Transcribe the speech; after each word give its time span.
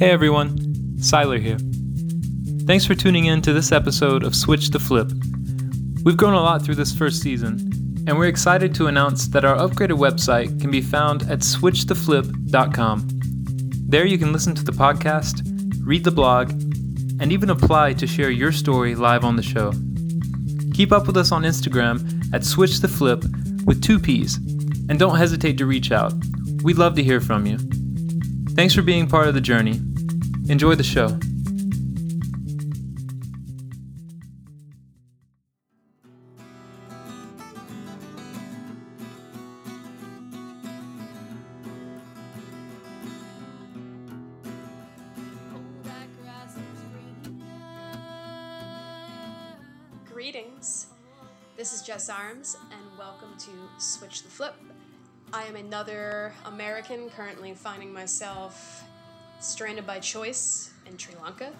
Hey 0.00 0.12
everyone, 0.12 0.56
Siler 0.96 1.38
here. 1.38 1.58
Thanks 2.66 2.86
for 2.86 2.94
tuning 2.94 3.26
in 3.26 3.42
to 3.42 3.52
this 3.52 3.70
episode 3.70 4.24
of 4.24 4.34
Switch 4.34 4.70
the 4.70 4.78
Flip. 4.78 5.12
We've 6.04 6.16
grown 6.16 6.32
a 6.32 6.40
lot 6.40 6.62
through 6.62 6.76
this 6.76 6.96
first 6.96 7.20
season, 7.20 7.58
and 8.06 8.16
we're 8.16 8.28
excited 8.28 8.74
to 8.76 8.86
announce 8.86 9.28
that 9.28 9.44
our 9.44 9.56
upgraded 9.56 9.98
website 9.98 10.58
can 10.58 10.70
be 10.70 10.80
found 10.80 11.24
at 11.24 11.40
switchtheflip.com. 11.40 13.08
There 13.90 14.06
you 14.06 14.16
can 14.16 14.32
listen 14.32 14.54
to 14.54 14.64
the 14.64 14.72
podcast, 14.72 15.42
read 15.84 16.04
the 16.04 16.10
blog, 16.10 16.50
and 17.20 17.30
even 17.30 17.50
apply 17.50 17.92
to 17.92 18.06
share 18.06 18.30
your 18.30 18.52
story 18.52 18.94
live 18.94 19.22
on 19.22 19.36
the 19.36 19.42
show. 19.42 19.70
Keep 20.72 20.92
up 20.92 21.08
with 21.08 21.18
us 21.18 21.30
on 21.30 21.42
Instagram 21.42 22.32
at 22.32 22.42
Switch 22.42 22.78
Flip 22.78 23.22
with 23.66 23.82
two 23.82 23.98
P's, 24.00 24.36
and 24.88 24.98
don't 24.98 25.18
hesitate 25.18 25.58
to 25.58 25.66
reach 25.66 25.92
out. 25.92 26.14
We'd 26.62 26.78
love 26.78 26.94
to 26.94 27.04
hear 27.04 27.20
from 27.20 27.44
you. 27.44 27.58
Thanks 28.54 28.74
for 28.74 28.80
being 28.80 29.06
part 29.06 29.28
of 29.28 29.34
the 29.34 29.42
journey. 29.42 29.78
Enjoy 30.50 30.74
the 30.74 30.82
show. 30.82 31.06
Greetings. 50.04 50.88
This 51.56 51.72
is 51.72 51.82
Jess 51.82 52.08
Arms, 52.10 52.56
and 52.72 52.98
welcome 52.98 53.28
to 53.38 53.50
Switch 53.78 54.24
the 54.24 54.28
Flip. 54.28 54.56
I 55.32 55.44
am 55.44 55.54
another 55.54 56.32
American 56.44 57.08
currently 57.10 57.54
finding 57.54 57.92
myself 57.92 58.82
stranded 59.40 59.86
by 59.86 59.98
choice 59.98 60.70
in 60.86 60.96
Sri 60.98 61.14
Lanka. 61.22 61.52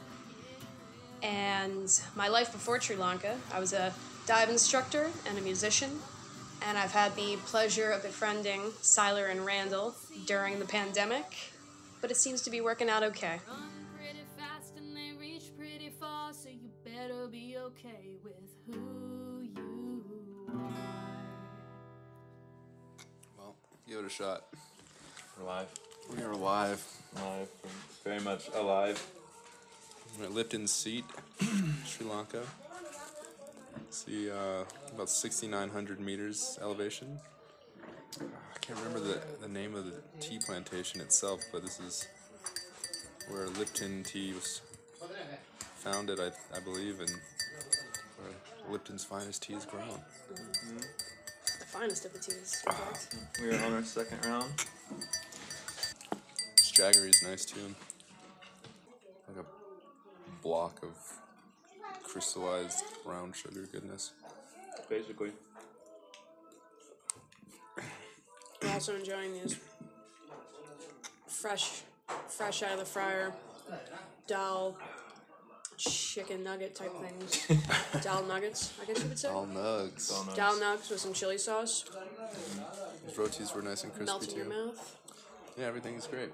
And 1.22 1.88
my 2.14 2.28
life 2.28 2.52
before 2.52 2.80
Sri 2.80 2.96
Lanka, 2.96 3.36
I 3.52 3.60
was 3.60 3.72
a 3.72 3.92
dive 4.26 4.48
instructor 4.48 5.10
and 5.26 5.36
a 5.36 5.40
musician, 5.40 5.90
and 6.66 6.78
I've 6.78 6.92
had 6.92 7.14
the 7.16 7.36
pleasure 7.46 7.90
of 7.90 8.02
befriending 8.02 8.60
Siler 8.82 9.30
and 9.30 9.44
Randall 9.44 9.94
during 10.26 10.58
the 10.58 10.64
pandemic, 10.64 11.52
but 12.00 12.10
it 12.10 12.16
seems 12.16 12.42
to 12.42 12.50
be 12.50 12.60
working 12.60 12.88
out 12.88 13.02
okay. 13.02 13.40
Run 13.48 13.70
pretty 13.96 14.24
fast 14.38 14.76
and 14.76 14.96
they 14.96 15.12
reach 15.18 15.50
pretty 15.58 15.90
far, 15.90 16.32
so 16.32 16.48
you 16.48 16.70
better 16.84 17.26
be 17.26 17.56
okay 17.58 18.16
with 18.22 18.34
who 18.66 19.42
you 19.42 20.04
are. 20.48 20.70
Well, 23.36 23.56
give 23.86 23.98
it 23.98 24.06
a 24.06 24.10
shot. 24.10 24.44
We're 25.38 25.46
live. 25.46 25.89
We 26.16 26.22
are 26.22 26.34
live. 26.34 26.84
Live. 27.16 27.48
Very 28.04 28.20
much 28.20 28.48
alive. 28.54 29.04
We're 30.18 30.24
at 30.26 30.32
Lipton 30.32 30.66
Seat, 30.66 31.04
Sri 31.86 32.06
Lanka. 32.06 32.42
See, 33.90 34.30
uh, 34.30 34.64
about 34.92 35.08
6,900 35.08 36.00
meters 36.00 36.58
elevation. 36.60 37.18
I 38.20 38.58
can't 38.60 38.78
remember 38.78 39.00
the, 39.00 39.20
the 39.40 39.48
name 39.48 39.74
of 39.74 39.86
the 39.86 40.00
tea 40.20 40.40
plantation 40.44 41.00
itself, 41.00 41.40
but 41.52 41.62
this 41.62 41.78
is 41.78 42.08
where 43.28 43.46
Lipton 43.48 44.02
tea 44.02 44.32
was 44.32 44.62
founded, 45.76 46.18
I, 46.18 46.30
I 46.56 46.60
believe, 46.60 47.00
and 47.00 47.10
where 48.18 48.32
Lipton's 48.70 49.04
finest 49.04 49.42
tea 49.42 49.54
is 49.54 49.64
grown. 49.64 50.00
The 50.28 51.66
finest 51.66 52.04
of 52.04 52.12
the 52.12 52.18
teas. 52.18 52.64
in. 53.38 53.44
We 53.44 53.56
are 53.56 53.64
on 53.64 53.74
our 53.74 53.82
second 53.84 54.24
round. 54.24 54.50
This 56.80 56.96
Jaggery 56.96 57.10
is 57.10 57.22
nice 57.22 57.44
too. 57.44 57.74
Like 59.28 59.44
a 59.44 60.42
block 60.42 60.82
of 60.82 60.96
crystallized 62.02 62.84
brown 63.04 63.34
sugar 63.34 63.68
goodness. 63.70 64.12
Basically. 64.88 65.30
I'm 68.62 68.70
also 68.70 68.96
enjoying 68.96 69.34
these 69.34 69.58
fresh, 71.26 71.82
fresh 72.28 72.62
out 72.62 72.72
of 72.72 72.78
the 72.78 72.84
fryer, 72.86 73.32
dal, 74.26 74.76
chicken 75.76 76.42
nugget 76.42 76.74
type 76.74 76.92
things. 77.02 77.62
dal 78.02 78.22
nuggets, 78.24 78.72
I 78.80 78.86
guess 78.86 79.02
you 79.02 79.08
would 79.08 79.18
say. 79.18 79.28
All 79.28 79.46
nugs. 79.46 80.34
Dal 80.34 80.54
nugs 80.54 80.90
with 80.90 81.00
some 81.00 81.12
chili 81.12 81.36
sauce, 81.36 81.84
Those 83.06 83.18
rotis 83.18 83.54
were 83.54 83.62
nice 83.62 83.84
and 83.84 83.92
crispy 83.92 84.06
melt 84.06 84.24
in 84.24 84.30
too. 84.30 84.36
your 84.36 84.46
mouth. 84.46 84.99
Yeah, 85.60 85.66
everything 85.66 85.94
is 85.96 86.06
great. 86.06 86.30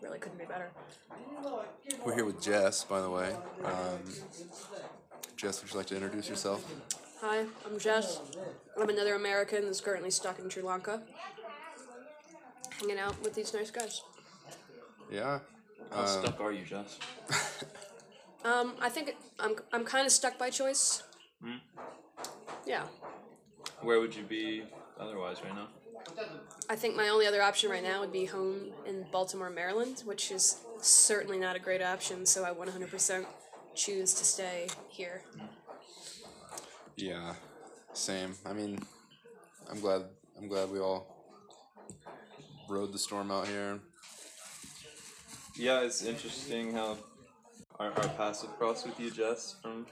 Really 0.00 0.18
couldn't 0.20 0.38
be 0.38 0.44
better. 0.44 0.70
We're 2.04 2.14
here 2.14 2.24
with 2.24 2.40
Jess, 2.40 2.84
by 2.84 3.00
the 3.00 3.10
way. 3.10 3.34
Um, 3.64 3.98
Jess, 5.36 5.60
would 5.60 5.72
you 5.72 5.76
like 5.76 5.86
to 5.86 5.96
introduce 5.96 6.28
yourself? 6.28 6.64
Hi, 7.20 7.46
I'm 7.66 7.80
Jess. 7.80 8.20
I'm 8.80 8.88
another 8.88 9.16
American 9.16 9.64
that's 9.64 9.80
currently 9.80 10.12
stuck 10.12 10.38
in 10.38 10.48
Sri 10.48 10.62
Lanka, 10.62 11.02
hanging 12.78 13.00
out 13.00 13.20
with 13.24 13.34
these 13.34 13.52
nice 13.52 13.72
guys. 13.72 14.02
Yeah. 15.10 15.40
How 15.90 16.02
Um, 16.02 16.06
stuck 16.06 16.40
are 16.40 16.52
you, 16.52 16.64
Jess? 16.64 16.98
Um, 18.44 18.74
I 18.80 18.88
think 18.88 19.16
I'm 19.40 19.56
I'm 19.72 19.84
kind 19.84 20.06
of 20.06 20.12
stuck 20.12 20.38
by 20.38 20.50
choice. 20.50 21.02
Hmm? 21.42 21.56
Yeah, 22.64 22.84
Where 23.82 23.98
would 23.98 24.14
you 24.14 24.22
be 24.22 24.62
otherwise 25.00 25.38
right 25.42 25.52
now? 25.52 25.66
I 26.68 26.76
think 26.76 26.96
my 26.96 27.08
only 27.08 27.26
other 27.26 27.42
option 27.42 27.70
right 27.70 27.82
now 27.82 28.00
would 28.00 28.12
be 28.12 28.24
home 28.24 28.72
in 28.86 29.06
Baltimore, 29.12 29.50
Maryland, 29.50 30.02
which 30.04 30.30
is 30.30 30.58
certainly 30.80 31.38
not 31.38 31.56
a 31.56 31.58
great 31.58 31.82
option. 31.82 32.26
So 32.26 32.44
I 32.44 32.50
100% 32.50 33.26
choose 33.74 34.14
to 34.14 34.24
stay 34.24 34.68
here. 34.88 35.22
Yeah. 36.96 37.34
Same. 37.92 38.34
I 38.44 38.52
mean, 38.52 38.78
I'm 39.70 39.80
glad. 39.80 40.02
I'm 40.38 40.48
glad 40.48 40.70
we 40.70 40.80
all 40.80 41.16
rode 42.68 42.92
the 42.92 42.98
storm 42.98 43.30
out 43.30 43.46
here. 43.46 43.78
Yeah, 45.56 45.80
it's 45.80 46.02
interesting 46.02 46.72
how 46.72 46.98
our, 47.78 47.86
our 47.86 48.08
paths 48.10 48.42
have 48.42 48.58
crossed 48.58 48.86
with 48.86 49.00
you, 49.00 49.10
Jess, 49.10 49.56
from 49.62 49.86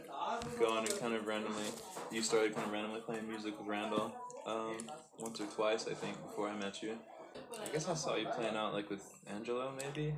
going 0.58 0.86
and 0.86 1.00
kind 1.00 1.14
of 1.14 1.26
randomly. 1.26 1.64
You 2.10 2.22
started 2.22 2.54
kind 2.54 2.66
of 2.66 2.72
randomly 2.72 3.00
playing 3.00 3.26
music 3.26 3.58
with 3.58 3.66
Randall 3.66 4.12
um, 4.46 4.76
once 5.18 5.40
or 5.40 5.46
twice, 5.46 5.86
I 5.88 5.94
think, 5.94 6.20
before 6.22 6.48
I 6.48 6.56
met 6.56 6.82
you. 6.82 6.96
I 7.62 7.68
guess 7.72 7.88
I 7.88 7.94
saw 7.94 8.16
you 8.16 8.26
playing 8.26 8.56
out 8.56 8.72
like 8.74 8.90
with 8.90 9.02
Angelo, 9.34 9.72
maybe. 9.76 10.14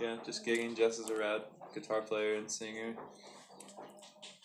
Yeah, 0.00 0.16
just 0.24 0.44
gigging. 0.46 0.76
Jess 0.76 0.98
is 0.98 1.10
a 1.10 1.16
rad 1.16 1.42
guitar 1.74 2.00
player 2.02 2.36
and 2.36 2.50
singer. 2.50 2.94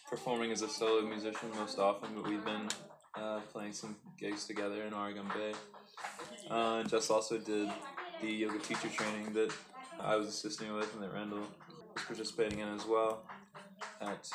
Performing 0.10 0.52
as 0.52 0.62
a 0.62 0.70
solo 0.70 1.02
musician 1.08 1.50
most 1.58 1.80
often, 1.80 2.10
but 2.16 2.28
we've 2.28 2.44
been 2.46 2.68
uh, 3.16 3.40
playing 3.52 3.74
some 3.74 3.96
gigs 4.18 4.46
together 4.46 4.84
in 4.84 4.94
Arugam 4.94 5.28
Bay. 5.34 5.54
Uh, 6.50 6.80
and 6.80 6.90
Jess 6.90 7.10
also 7.10 7.38
did 7.38 7.70
the 8.22 8.32
yoga 8.32 8.60
teacher 8.60 8.88
training 8.90 9.34
that 9.34 9.52
I 10.00 10.16
was 10.16 10.28
assisting 10.28 10.74
with 10.74 10.94
and 10.94 11.04
that 11.04 11.14
Randall 11.14 11.40
was 11.40 12.04
participating 12.06 12.60
in 12.60 12.68
as 12.70 12.86
well 12.86 13.24
at 14.02 14.30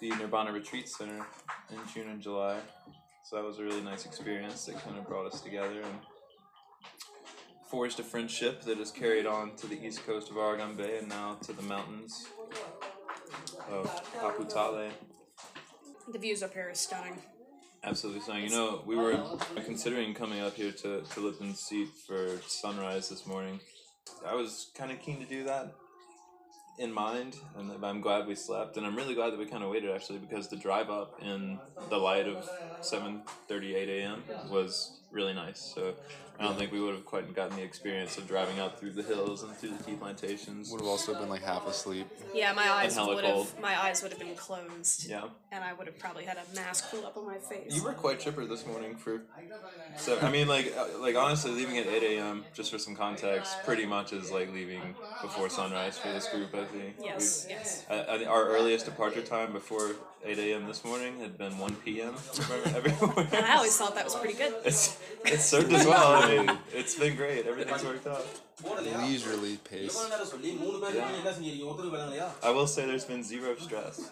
the 0.00 0.10
Nirvana 0.10 0.52
Retreat 0.52 0.88
Center 0.88 1.26
in 1.70 1.78
June 1.92 2.08
and 2.08 2.20
July. 2.20 2.58
So 3.30 3.36
that 3.36 3.44
was 3.44 3.60
a 3.60 3.62
really 3.62 3.80
nice 3.80 4.06
experience 4.06 4.64
that 4.64 4.82
kind 4.82 4.98
of 4.98 5.06
brought 5.06 5.32
us 5.32 5.40
together 5.40 5.82
and 5.82 6.00
forged 7.70 8.00
a 8.00 8.02
friendship 8.02 8.62
that 8.62 8.78
has 8.78 8.90
carried 8.90 9.24
on 9.24 9.54
to 9.58 9.68
the 9.68 9.80
east 9.80 10.04
coast 10.04 10.30
of 10.30 10.34
Arugam 10.34 10.76
Bay 10.76 10.98
and 10.98 11.08
now 11.08 11.36
to 11.44 11.52
the 11.52 11.62
mountains 11.62 12.26
of 13.70 13.86
Haputale. 14.14 14.90
The 16.12 16.18
views 16.18 16.42
up 16.42 16.54
here 16.54 16.70
is 16.70 16.80
stunning. 16.80 17.18
Absolutely 17.84 18.20
stunning. 18.22 18.44
You 18.46 18.50
know, 18.50 18.82
we 18.84 18.96
were 18.96 19.16
considering 19.64 20.12
coming 20.12 20.40
up 20.40 20.56
here 20.56 20.72
to, 20.72 21.02
to 21.02 21.20
Lipton 21.20 21.54
Seat 21.54 21.90
for 22.08 22.36
sunrise 22.48 23.10
this 23.10 23.28
morning. 23.28 23.60
I 24.26 24.34
was 24.34 24.72
kind 24.76 24.90
of 24.90 24.98
keen 24.98 25.20
to 25.20 25.24
do 25.24 25.44
that 25.44 25.72
in 26.78 26.92
mind, 26.92 27.36
and 27.56 27.84
I'm 27.84 28.00
glad 28.00 28.26
we 28.26 28.34
slept. 28.34 28.76
And 28.76 28.86
I'm 28.86 28.96
really 28.96 29.14
glad 29.14 29.30
that 29.32 29.38
we 29.38 29.46
kind 29.46 29.62
of 29.64 29.70
waited 29.70 29.90
actually 29.90 30.18
because 30.18 30.48
the 30.48 30.56
drive 30.56 30.90
up 30.90 31.14
in 31.20 31.60
the 31.88 31.98
light 31.98 32.26
of 32.28 32.48
7:38 32.80 33.88
a.m. 33.88 34.24
was 34.42 34.99
really 35.10 35.32
nice. 35.34 35.60
So 35.60 35.94
I 36.38 36.44
don't 36.44 36.56
think 36.56 36.72
we 36.72 36.80
would 36.80 36.94
have 36.94 37.04
quite 37.04 37.34
gotten 37.34 37.56
the 37.56 37.62
experience 37.62 38.16
of 38.16 38.26
driving 38.26 38.60
up 38.60 38.80
through 38.80 38.92
the 38.92 39.02
hills 39.02 39.42
and 39.42 39.54
through 39.54 39.76
the 39.76 39.82
tea 39.84 39.94
plantations. 39.94 40.70
Would 40.70 40.80
have 40.80 40.88
also 40.88 41.12
been 41.18 41.28
like 41.28 41.42
half 41.42 41.66
asleep. 41.66 42.06
Yeah, 42.34 42.52
my 42.54 42.70
eyes 42.70 42.94
hella 42.94 43.16
would 43.16 43.24
cold. 43.24 43.46
have 43.48 43.60
my 43.60 43.78
eyes 43.78 44.02
would 44.02 44.12
have 44.12 44.20
been 44.20 44.34
closed. 44.34 45.06
Yeah. 45.08 45.24
And 45.52 45.62
I 45.62 45.74
would 45.74 45.86
have 45.86 45.98
probably 45.98 46.24
had 46.24 46.38
a 46.38 46.56
mask 46.56 46.90
pulled 46.90 47.04
up 47.04 47.16
on 47.16 47.26
my 47.26 47.36
face. 47.36 47.74
You 47.74 47.84
were 47.84 47.92
quite 47.92 48.20
chipper 48.20 48.46
this 48.46 48.66
morning 48.66 48.96
for. 48.96 49.22
So 49.98 50.18
I 50.20 50.30
mean, 50.30 50.48
like, 50.48 50.72
uh, 50.76 50.86
like 50.98 51.16
honestly, 51.16 51.50
leaving 51.50 51.76
at 51.76 51.86
eight 51.86 52.16
a.m. 52.16 52.44
just 52.54 52.70
for 52.70 52.78
some 52.78 52.96
context, 52.96 53.56
pretty 53.64 53.84
much 53.84 54.12
is 54.12 54.30
like 54.30 54.52
leaving 54.52 54.94
before 55.20 55.50
sunrise 55.50 55.98
for 55.98 56.08
this 56.08 56.26
group. 56.28 56.54
I 56.54 56.64
think. 56.64 56.94
Yes, 57.02 57.44
We've- 57.46 57.58
yes. 57.58 57.84
I, 57.90 58.14
I, 58.14 58.18
think 58.18 58.30
our 58.30 58.46
earliest 58.48 58.86
departure 58.86 59.22
time 59.22 59.52
before 59.52 59.90
8 60.24 60.38
a.m. 60.38 60.66
this 60.66 60.84
morning 60.84 61.18
had 61.20 61.38
been 61.38 61.58
1 61.58 61.74
p.m. 61.76 62.14
everywhere. 62.74 63.26
And 63.32 63.46
I 63.46 63.56
always 63.56 63.76
thought 63.76 63.94
that 63.94 64.04
was 64.04 64.14
pretty 64.14 64.36
good. 64.36 64.54
It's, 64.64 64.98
it's 65.24 65.44
served 65.44 65.72
as 65.72 65.86
well. 65.86 66.22
I 66.22 66.36
mean, 66.36 66.58
it's 66.72 66.94
been 66.98 67.16
great. 67.16 67.46
Everything's 67.46 67.84
worked 67.84 68.06
out. 68.06 68.24
Leisurely 69.00 69.56
pace. 69.58 69.96
I 72.42 72.50
will 72.50 72.66
say 72.66 72.86
there's 72.86 73.04
been 73.06 73.22
zero 73.22 73.56
stress 73.56 74.10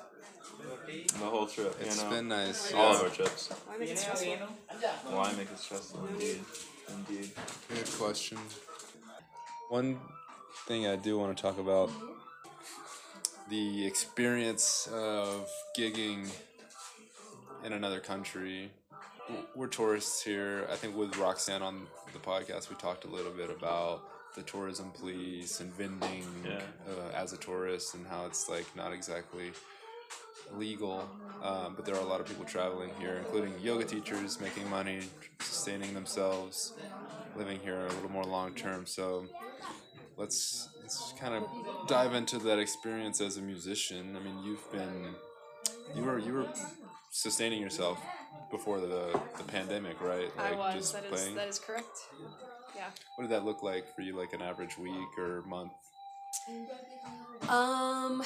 the 0.88 1.24
whole 1.24 1.46
trip. 1.46 1.76
It's 1.80 1.98
you 1.98 2.04
know? 2.04 2.10
been 2.10 2.28
nice. 2.28 2.72
All 2.72 2.92
yeah. 2.92 2.96
of 2.96 3.02
our 3.04 3.10
trips. 3.10 3.52
Why 3.66 3.78
make 3.78 3.90
it 3.90 3.98
stressful? 3.98 4.36
Why 5.10 5.32
make 5.32 5.50
it 5.50 5.58
stressful? 5.58 6.06
Indeed. 6.12 6.40
Indeed. 6.88 7.30
Good 7.68 7.90
question. 7.98 8.38
One 9.68 9.98
thing 10.66 10.86
I 10.86 10.96
do 10.96 11.18
want 11.18 11.36
to 11.36 11.42
talk 11.42 11.58
about 11.58 11.90
the 13.48 13.86
experience 13.86 14.88
of 14.92 15.48
gigging 15.76 16.28
in 17.64 17.72
another 17.72 18.00
country. 18.00 18.70
We're 19.54 19.66
tourists 19.66 20.22
here. 20.22 20.66
I 20.70 20.76
think 20.76 20.96
with 20.96 21.16
Roxanne 21.16 21.62
on 21.62 21.86
the 22.12 22.18
podcast, 22.18 22.70
we 22.70 22.76
talked 22.76 23.04
a 23.04 23.08
little 23.08 23.32
bit 23.32 23.50
about 23.50 24.02
the 24.34 24.42
tourism 24.42 24.90
police 24.92 25.60
and 25.60 25.72
vending 25.74 26.24
Yeah. 26.44 26.60
uh, 26.88 27.10
as 27.14 27.32
a 27.32 27.36
tourist 27.36 27.94
and 27.94 28.06
how 28.06 28.26
it's 28.26 28.48
like 28.48 28.66
not 28.76 28.92
exactly 28.92 29.50
legal. 30.54 31.08
Um, 31.42 31.74
but 31.74 31.84
there 31.84 31.94
are 31.94 32.00
a 32.00 32.06
lot 32.08 32.20
of 32.20 32.26
people 32.26 32.44
traveling 32.44 32.90
here, 32.98 33.16
including 33.16 33.54
yoga 33.60 33.84
teachers 33.84 34.40
making 34.40 34.68
money, 34.68 35.00
sustaining 35.40 35.94
themselves, 35.94 36.72
living 37.36 37.60
here 37.60 37.80
a 37.86 37.92
little 37.94 38.10
more 38.10 38.24
long 38.24 38.54
term. 38.54 38.86
So 38.86 39.26
let's 40.16 40.68
let's 40.88 41.12
kind 41.20 41.34
of 41.34 41.44
dive 41.86 42.14
into 42.14 42.38
that 42.38 42.58
experience 42.58 43.20
as 43.20 43.36
a 43.36 43.42
musician. 43.42 44.16
I 44.16 44.20
mean, 44.20 44.42
you've 44.42 44.72
been 44.72 45.14
you 45.94 46.02
were 46.02 46.18
you 46.18 46.32
were 46.32 46.46
sustaining 47.10 47.60
yourself 47.60 48.00
before 48.50 48.80
the 48.80 49.20
the 49.36 49.44
pandemic, 49.44 50.00
right? 50.00 50.30
I 50.38 50.54
was. 50.54 50.92
That 50.92 51.04
is 51.12 51.34
that 51.34 51.46
is 51.46 51.58
correct. 51.58 51.84
Yeah. 52.74 52.84
What 53.16 53.24
did 53.24 53.30
that 53.32 53.44
look 53.44 53.62
like 53.62 53.94
for 53.94 54.00
you? 54.00 54.16
Like 54.16 54.32
an 54.32 54.40
average 54.40 54.78
week 54.78 55.18
or 55.18 55.42
month? 55.42 55.72
Um, 57.50 58.22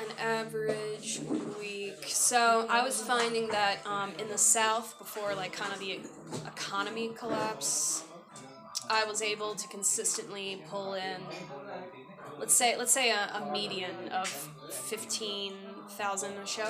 an 0.00 0.18
average 0.18 1.20
week. 1.60 2.02
So 2.06 2.66
I 2.68 2.82
was 2.82 3.00
finding 3.00 3.46
that 3.48 3.86
um, 3.86 4.14
in 4.18 4.28
the 4.28 4.38
South, 4.38 4.98
before 4.98 5.36
like 5.36 5.52
kind 5.52 5.72
of 5.72 5.78
the 5.78 6.00
economy 6.44 7.10
collapse, 7.16 8.02
I 8.90 9.04
was 9.04 9.22
able 9.22 9.54
to 9.54 9.68
consistently 9.68 10.60
pull 10.68 10.94
in, 10.94 11.20
let's 12.40 12.54
say, 12.54 12.76
let's 12.76 12.90
say 12.92 13.10
a, 13.10 13.30
a 13.34 13.52
median 13.52 14.08
of 14.12 14.26
fifteen 14.70 15.52
thousand 15.90 16.32
a 16.38 16.46
show. 16.46 16.68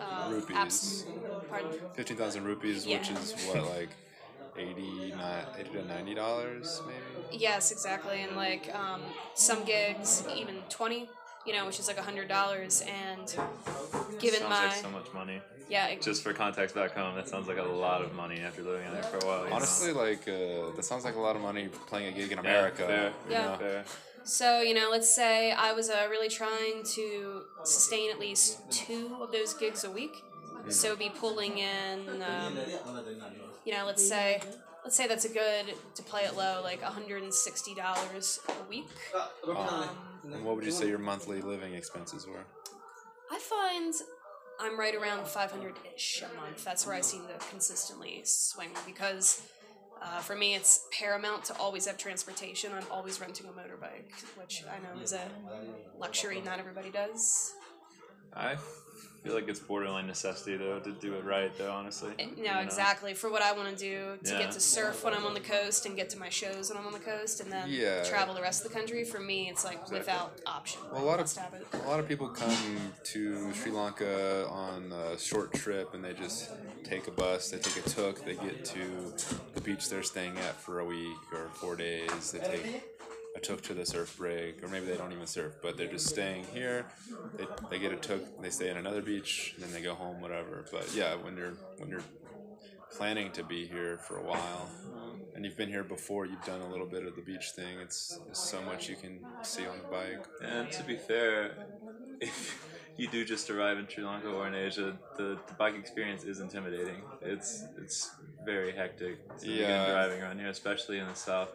Um, 0.00 0.32
Rupees. 0.34 0.56
abs- 0.56 1.06
pardon. 1.50 1.70
Fifteen 1.94 2.16
thousand 2.16 2.44
rupees, 2.44 2.86
which 2.86 3.10
is 3.10 3.34
what 3.48 3.64
like 3.76 3.90
80, 4.56 4.72
ni- 4.80 5.14
80 5.58 5.70
to 5.70 5.84
ninety 5.84 6.14
dollars, 6.14 6.80
maybe. 6.86 7.38
Yes, 7.42 7.72
exactly. 7.72 8.22
And 8.22 8.36
like 8.36 8.72
um, 8.74 9.00
some 9.34 9.64
gigs, 9.64 10.24
even 10.34 10.56
twenty. 10.70 11.08
You 11.46 11.52
know, 11.52 11.66
which 11.66 11.78
is 11.78 11.88
like 11.88 11.98
a 11.98 12.02
hundred 12.02 12.28
dollars, 12.28 12.82
and 13.06 13.26
given 14.18 14.40
Sounds 14.40 14.50
my 14.50 14.66
like 14.68 14.76
so 14.76 14.88
much 14.88 15.12
money. 15.12 15.42
yeah, 15.68 15.88
it- 15.88 16.00
Just 16.00 16.22
for 16.22 16.32
context 16.32 16.74
back 16.74 16.92
home, 16.92 17.14
that 17.16 17.28
sounds 17.28 17.46
like 17.48 17.58
a 17.58 17.62
lot 17.62 18.00
of 18.00 18.14
money 18.14 18.40
after 18.40 18.62
living 18.62 18.86
in 18.86 18.92
there 18.94 19.02
for 19.02 19.18
a 19.18 19.26
while. 19.28 19.44
you 19.44 19.50
know? 19.50 19.56
Honestly, 19.56 19.92
like 19.92 20.26
uh, 20.26 20.74
that 20.74 20.84
sounds 20.86 21.04
like 21.04 21.16
a 21.16 21.20
lot 21.20 21.36
of 21.36 21.42
money 21.42 21.68
playing 21.86 22.06
a 22.14 22.16
gig 22.18 22.32
in 22.32 22.38
America. 22.38 22.86
fair. 22.86 23.12
you 23.28 23.32
Yeah. 23.32 23.42
know? 23.44 23.56
Fair. 23.58 23.84
So, 24.24 24.62
you 24.62 24.74
know, 24.74 24.88
let's 24.90 25.08
say 25.14 25.52
I 25.52 25.72
was 25.72 25.90
uh, 25.90 26.06
really 26.10 26.28
trying 26.28 26.82
to 26.84 27.42
sustain 27.62 28.10
at 28.10 28.18
least 28.18 28.58
two 28.70 29.16
of 29.20 29.30
those 29.32 29.54
gigs 29.54 29.84
a 29.84 29.90
week. 29.90 30.22
So 30.70 30.96
be 30.96 31.10
pulling 31.10 31.58
in, 31.58 32.22
um, 32.22 32.56
you 33.66 33.74
know, 33.74 33.84
let's 33.84 34.06
say, 34.06 34.40
let's 34.82 34.96
say 34.96 35.06
that's 35.06 35.26
a 35.26 35.28
good 35.28 35.74
to 35.94 36.02
play 36.02 36.22
it 36.22 36.36
low, 36.36 36.62
like 36.62 36.80
hundred 36.82 37.22
and 37.22 37.34
sixty 37.34 37.74
dollars 37.74 38.40
a 38.48 38.68
week. 38.70 38.88
Um, 39.46 39.88
And 40.24 40.42
what 40.42 40.56
would 40.56 40.64
you 40.64 40.70
say 40.70 40.88
your 40.88 40.98
monthly 40.98 41.42
living 41.42 41.74
expenses 41.74 42.26
were? 42.26 42.44
I 43.30 43.38
find 43.38 43.94
I'm 44.58 44.80
right 44.80 44.94
around 44.94 45.26
five 45.26 45.50
hundred 45.50 45.74
ish 45.94 46.22
a 46.22 46.34
month. 46.40 46.64
That's 46.64 46.86
where 46.86 46.96
I 46.96 47.02
seem 47.02 47.26
to 47.26 47.46
consistently 47.50 48.22
swing 48.24 48.70
because. 48.86 49.42
Uh, 50.04 50.18
for 50.18 50.36
me, 50.36 50.54
it's 50.54 50.86
paramount 50.92 51.44
to 51.44 51.56
always 51.56 51.86
have 51.86 51.96
transportation. 51.96 52.70
I'm 52.74 52.84
always 52.90 53.20
renting 53.20 53.46
a 53.46 53.50
motorbike, 53.50 54.12
which 54.36 54.62
I 54.70 54.78
know 54.82 55.02
is 55.02 55.14
a 55.14 55.22
luxury 55.98 56.42
not 56.44 56.58
everybody 56.58 56.90
does. 56.90 57.54
I 58.34 58.56
feel 59.24 59.34
like 59.34 59.48
it's 59.48 59.58
borderline 59.60 60.06
necessity 60.06 60.56
though 60.56 60.78
to 60.80 60.92
do 60.92 61.14
it 61.14 61.24
right 61.24 61.50
though. 61.56 61.72
Honestly. 61.72 62.12
Eh, 62.18 62.26
no, 62.36 62.42
You 62.42 62.44
know? 62.52 62.60
exactly. 62.60 63.14
For 63.14 63.30
what 63.30 63.40
I 63.42 63.52
want 63.52 63.70
to 63.70 63.76
do, 63.76 64.18
to 64.24 64.32
Yeah. 64.32 64.38
get 64.40 64.52
to 64.52 64.60
surf 64.60 65.02
when 65.02 65.14
I'm 65.14 65.24
on 65.24 65.32
the 65.32 65.40
coast 65.40 65.86
and 65.86 65.96
get 65.96 66.10
to 66.10 66.18
my 66.18 66.28
shows 66.28 66.68
when 66.68 66.78
I'm 66.78 66.86
on 66.86 66.92
the 66.92 66.98
coast, 66.98 67.40
and 67.40 67.50
then 67.50 67.70
Yeah. 67.70 68.04
travel 68.04 68.34
the 68.34 68.42
rest 68.42 68.64
of 68.64 68.70
the 68.70 68.78
country. 68.78 69.02
For 69.04 69.18
me, 69.20 69.48
it's 69.48 69.64
like 69.64 69.90
without 69.90 70.38
option. 70.46 70.82
Well, 70.92 71.02
a 71.02 71.06
lot 71.06 71.20
of 71.20 71.32
a 71.72 71.88
lot 71.88 72.00
of 72.00 72.06
people 72.06 72.28
come 72.28 72.92
to 73.04 73.52
Sri 73.54 73.70
Lanka 73.72 74.46
on 74.48 74.92
a 74.92 75.18
short 75.18 75.54
trip 75.54 75.94
and 75.94 76.04
they 76.04 76.12
just 76.12 76.50
take 76.84 77.08
a 77.08 77.10
bus. 77.10 77.50
They 77.50 77.58
take 77.58 77.84
a 77.84 77.88
tuk. 77.88 78.24
They 78.24 78.34
get 78.34 78.64
to 78.66 79.14
the 79.54 79.60
beach 79.62 79.88
they're 79.88 80.02
staying 80.02 80.36
at 80.38 80.60
for 80.60 80.80
a 80.80 80.84
week 80.84 81.16
or 81.32 81.48
four 81.54 81.76
days. 81.76 82.32
They 82.32 82.40
take 82.40 82.82
a 83.36 83.40
tuk 83.40 83.62
to 83.62 83.74
the 83.74 83.84
surf 83.84 84.16
break, 84.16 84.62
or 84.62 84.68
maybe 84.68 84.86
they 84.86 84.96
don't 84.96 85.12
even 85.12 85.26
surf, 85.26 85.54
but 85.62 85.76
they're 85.76 85.90
just 85.90 86.08
staying 86.08 86.44
here. 86.52 86.86
They, 87.36 87.46
they 87.70 87.78
get 87.78 87.92
a 87.92 87.96
tuk. 87.96 88.40
They 88.40 88.50
stay 88.50 88.70
in 88.70 88.76
another 88.76 89.02
beach, 89.02 89.54
and 89.56 89.64
then 89.64 89.72
they 89.72 89.80
go 89.80 89.94
home, 89.94 90.20
whatever. 90.20 90.64
But 90.70 90.88
yeah, 90.94 91.14
when 91.16 91.36
you're 91.36 91.54
when 91.78 91.88
you're 91.88 92.04
planning 92.96 93.32
to 93.32 93.42
be 93.42 93.66
here 93.66 93.98
for 93.98 94.18
a 94.18 94.22
while, 94.22 94.70
and 95.34 95.44
you've 95.44 95.56
been 95.56 95.68
here 95.68 95.82
before, 95.82 96.26
you've 96.26 96.44
done 96.44 96.60
a 96.60 96.68
little 96.68 96.86
bit 96.86 97.04
of 97.04 97.16
the 97.16 97.22
beach 97.22 97.50
thing. 97.50 97.78
It's 97.80 98.20
there's 98.24 98.38
so 98.38 98.62
much 98.62 98.88
you 98.88 98.96
can 98.96 99.18
see 99.42 99.66
on 99.66 99.78
the 99.78 99.88
bike. 99.90 100.26
And 100.42 100.70
to 100.72 100.82
be 100.84 100.96
fair, 100.96 101.66
if 102.20 102.64
you 102.96 103.08
do 103.08 103.24
just 103.24 103.50
arrive 103.50 103.78
in 103.78 103.88
Sri 103.88 104.04
Lanka 104.04 104.28
or 104.28 104.46
in 104.46 104.54
Asia, 104.54 104.96
the, 105.16 105.38
the 105.48 105.54
bike 105.54 105.74
experience 105.74 106.22
is 106.22 106.38
intimidating. 106.38 107.02
It's 107.20 107.64
it's 107.76 108.10
very 108.44 108.72
hectic 108.72 109.38
to 109.40 109.48
Yeah. 109.48 109.90
driving 109.90 110.22
around 110.22 110.38
here, 110.38 110.48
especially 110.48 110.98
in 110.98 111.06
the 111.06 111.14
south. 111.14 111.50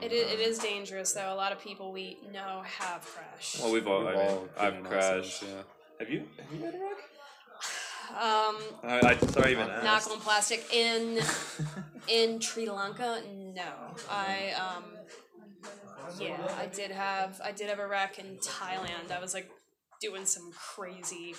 It 0.00 0.12
is, 0.12 0.32
it 0.32 0.40
is 0.40 0.58
dangerous 0.58 1.12
though. 1.12 1.32
A 1.32 1.34
lot 1.34 1.52
of 1.52 1.60
people 1.60 1.92
we 1.92 2.18
know 2.32 2.62
have 2.78 3.04
crashed. 3.06 3.60
Well, 3.60 3.72
we've 3.72 3.86
all. 3.86 4.04
We've 4.04 4.14
mean, 4.14 4.26
all 4.28 4.48
I've 4.58 4.82
crashed. 4.84 5.42
yeah. 5.42 5.62
Have 5.98 6.10
you? 6.10 6.24
Have 6.38 6.52
you 6.58 6.64
had 6.64 6.74
a 6.74 6.78
wreck? 6.78 6.98
Um, 8.10 8.56
I, 8.82 9.00
I 9.04 9.16
sorry, 9.28 9.52
even 9.52 9.68
knock 9.68 9.84
asked. 9.84 10.10
on 10.10 10.18
plastic 10.18 10.66
in 10.74 11.20
in 12.08 12.40
Sri 12.40 12.68
Lanka. 12.68 13.22
No, 13.54 13.72
I 14.10 14.50
um, 14.52 14.84
yeah, 16.18 16.36
I 16.58 16.66
did 16.66 16.90
have 16.90 17.40
I 17.44 17.52
did 17.52 17.68
have 17.68 17.78
a 17.78 17.86
wreck 17.86 18.18
in 18.18 18.38
Thailand. 18.38 19.12
I 19.16 19.20
was 19.20 19.32
like 19.32 19.48
doing 20.00 20.26
some 20.26 20.50
crazy 20.52 21.34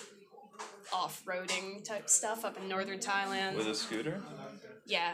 off-roading 0.94 1.84
type 1.84 2.08
stuff 2.10 2.46
up 2.46 2.56
in 2.58 2.70
northern 2.70 3.00
Thailand. 3.00 3.58
With 3.58 3.68
a 3.68 3.76
scooter? 3.76 4.22
Yeah 4.86 5.14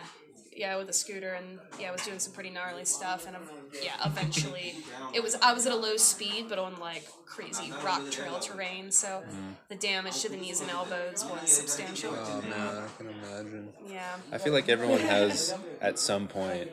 yeah 0.55 0.75
with 0.77 0.89
a 0.89 0.93
scooter 0.93 1.33
and 1.33 1.59
yeah 1.79 1.89
i 1.89 1.91
was 1.91 2.01
doing 2.01 2.17
some 2.17 2.33
pretty 2.33 2.49
gnarly 2.49 2.83
stuff 2.83 3.27
and 3.27 3.35
um, 3.35 3.43
yeah 3.83 3.93
eventually 4.05 4.73
it 5.13 5.21
was 5.21 5.35
i 5.35 5.53
was 5.53 5.67
at 5.67 5.71
a 5.71 5.75
low 5.75 5.97
speed 5.97 6.45
but 6.49 6.57
on 6.57 6.79
like 6.79 7.07
crazy 7.27 7.71
rock 7.85 8.09
trail 8.09 8.39
terrain 8.39 8.91
so 8.91 9.21
the 9.69 9.75
damage 9.75 10.19
to 10.21 10.29
the 10.29 10.37
knees 10.37 10.59
and 10.61 10.69
elbows 10.71 11.23
was 11.25 11.51
substantial 11.51 12.11
Oh 12.15 12.41
man, 12.41 12.83
I 12.83 12.87
can 12.97 13.09
imagine. 13.09 13.69
yeah 13.87 14.15
I 14.31 14.39
feel 14.39 14.53
like 14.53 14.67
everyone 14.67 15.01
has 15.01 15.53
at 15.79 15.99
some 15.99 16.27
point 16.27 16.71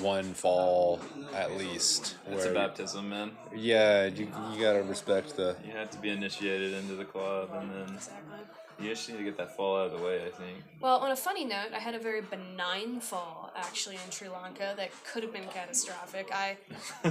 one 0.00 0.34
fall 0.34 1.00
at 1.34 1.56
least. 1.56 2.16
It's 2.28 2.44
a 2.44 2.52
baptism, 2.52 3.08
man. 3.08 3.30
Yeah, 3.54 4.04
you, 4.06 4.28
you 4.52 4.60
gotta 4.60 4.82
respect 4.82 5.36
the. 5.36 5.56
You 5.64 5.72
have 5.72 5.90
to 5.92 5.98
be 5.98 6.10
initiated 6.10 6.74
into 6.74 6.94
the 6.96 7.06
club, 7.06 7.48
and 7.54 7.70
then 7.70 7.94
exactly 7.94 8.40
you 8.78 8.90
just 8.90 9.08
need 9.08 9.16
to 9.18 9.24
get 9.24 9.36
that 9.38 9.56
fall 9.56 9.78
out 9.78 9.86
of 9.92 9.98
the 9.98 10.04
way. 10.04 10.16
I 10.26 10.30
think. 10.30 10.58
well 10.80 10.98
on 10.98 11.10
a 11.10 11.16
funny 11.16 11.44
note 11.44 11.68
i 11.74 11.78
had 11.78 11.94
a 11.94 11.98
very 11.98 12.20
benign 12.20 13.00
fall 13.00 13.50
actually 13.56 13.94
in 13.96 14.10
sri 14.10 14.28
lanka 14.28 14.74
that 14.76 14.90
could 15.10 15.22
have 15.22 15.32
been 15.32 15.46
catastrophic 15.48 16.28
i 16.32 16.56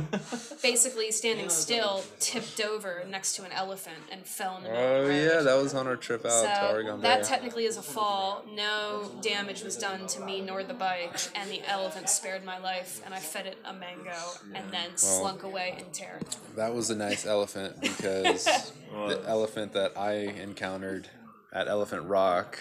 basically 0.61 1.11
standing 1.11 1.49
still 1.49 2.03
tipped 2.19 2.61
over 2.61 3.03
next 3.09 3.35
to 3.35 3.43
an 3.43 3.51
elephant 3.51 3.97
and 4.11 4.25
fell 4.25 4.57
in 4.57 4.63
the 4.63 4.69
middle 4.69 4.85
Oh 4.85 5.01
road. 5.03 5.09
yeah, 5.15 5.41
that 5.41 5.55
was 5.61 5.73
on 5.73 5.87
our 5.87 5.95
trip 5.95 6.25
out 6.25 6.29
to 6.29 6.55
So 6.55 6.73
Arugam 6.73 7.01
that 7.01 7.21
Bay. 7.21 7.27
technically 7.27 7.65
is 7.65 7.77
a 7.77 7.81
fall. 7.81 8.43
No 8.53 9.11
damage 9.21 9.63
was 9.63 9.75
done 9.77 10.07
to 10.07 10.21
me 10.21 10.41
nor 10.41 10.63
the 10.63 10.73
bike, 10.73 11.17
and 11.35 11.49
the 11.49 11.61
elephant 11.67 12.09
spared 12.09 12.43
my 12.45 12.57
life. 12.59 13.01
And 13.05 13.13
I 13.13 13.19
fed 13.19 13.45
it 13.47 13.57
a 13.65 13.73
mango, 13.73 14.13
and 14.53 14.71
then 14.71 14.95
slunk 14.95 15.43
away 15.43 15.75
in 15.79 15.85
terror. 15.91 16.19
That 16.55 16.73
was 16.73 16.89
a 16.89 16.95
nice 16.95 17.25
elephant 17.25 17.81
because 17.81 18.45
the 18.91 19.21
elephant 19.27 19.73
that 19.73 19.97
I 19.97 20.13
encountered 20.13 21.07
at 21.55 21.69
Elephant 21.69 22.03
Rock 22.03 22.59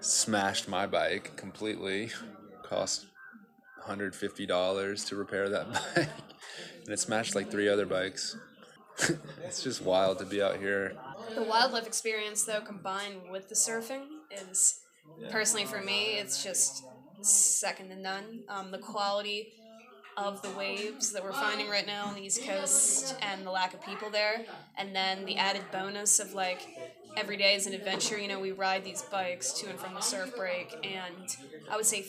smashed 0.00 0.68
my 0.68 0.86
bike 0.86 1.34
completely. 1.36 2.10
Cost 2.62 3.06
$150 3.84 5.08
to 5.08 5.16
repair 5.16 5.48
that 5.48 5.72
bike. 5.96 6.08
And 6.84 6.88
it 6.90 7.00
smashed 7.00 7.34
like 7.34 7.50
three 7.50 7.68
other 7.68 7.86
bikes. 7.86 8.36
it's 9.44 9.62
just 9.62 9.82
wild 9.82 10.18
to 10.18 10.26
be 10.26 10.42
out 10.42 10.58
here 10.58 10.94
The 11.34 11.42
wildlife 11.42 11.86
experience, 11.86 12.44
though, 12.44 12.60
combined 12.60 13.30
with 13.30 13.48
the 13.48 13.54
surfing, 13.54 14.04
is 14.30 14.80
personally 15.30 15.64
for 15.64 15.80
me, 15.80 16.18
it's 16.18 16.44
just 16.44 16.84
second 17.22 17.88
to 17.88 17.96
none. 17.96 18.42
Um, 18.48 18.70
the 18.70 18.78
quality 18.78 19.54
of 20.18 20.42
the 20.42 20.50
waves 20.50 21.12
that 21.12 21.24
we're 21.24 21.32
finding 21.32 21.70
right 21.70 21.86
now 21.86 22.06
on 22.06 22.14
the 22.14 22.20
East 22.20 22.44
Coast 22.44 23.16
and 23.22 23.46
the 23.46 23.50
lack 23.50 23.72
of 23.72 23.82
people 23.82 24.10
there, 24.10 24.44
and 24.76 24.94
then 24.94 25.24
the 25.24 25.36
added 25.36 25.62
bonus 25.72 26.20
of 26.20 26.34
like 26.34 26.60
every 27.16 27.36
day 27.36 27.54
is 27.54 27.66
an 27.66 27.72
adventure. 27.74 28.18
You 28.18 28.28
know, 28.28 28.40
we 28.40 28.52
ride 28.52 28.84
these 28.84 29.02
bikes 29.02 29.52
to 29.54 29.68
and 29.68 29.78
from 29.78 29.94
the 29.94 30.00
surf 30.00 30.34
break, 30.36 30.74
and 30.84 31.36
I 31.70 31.76
would 31.76 31.86
say. 31.86 32.04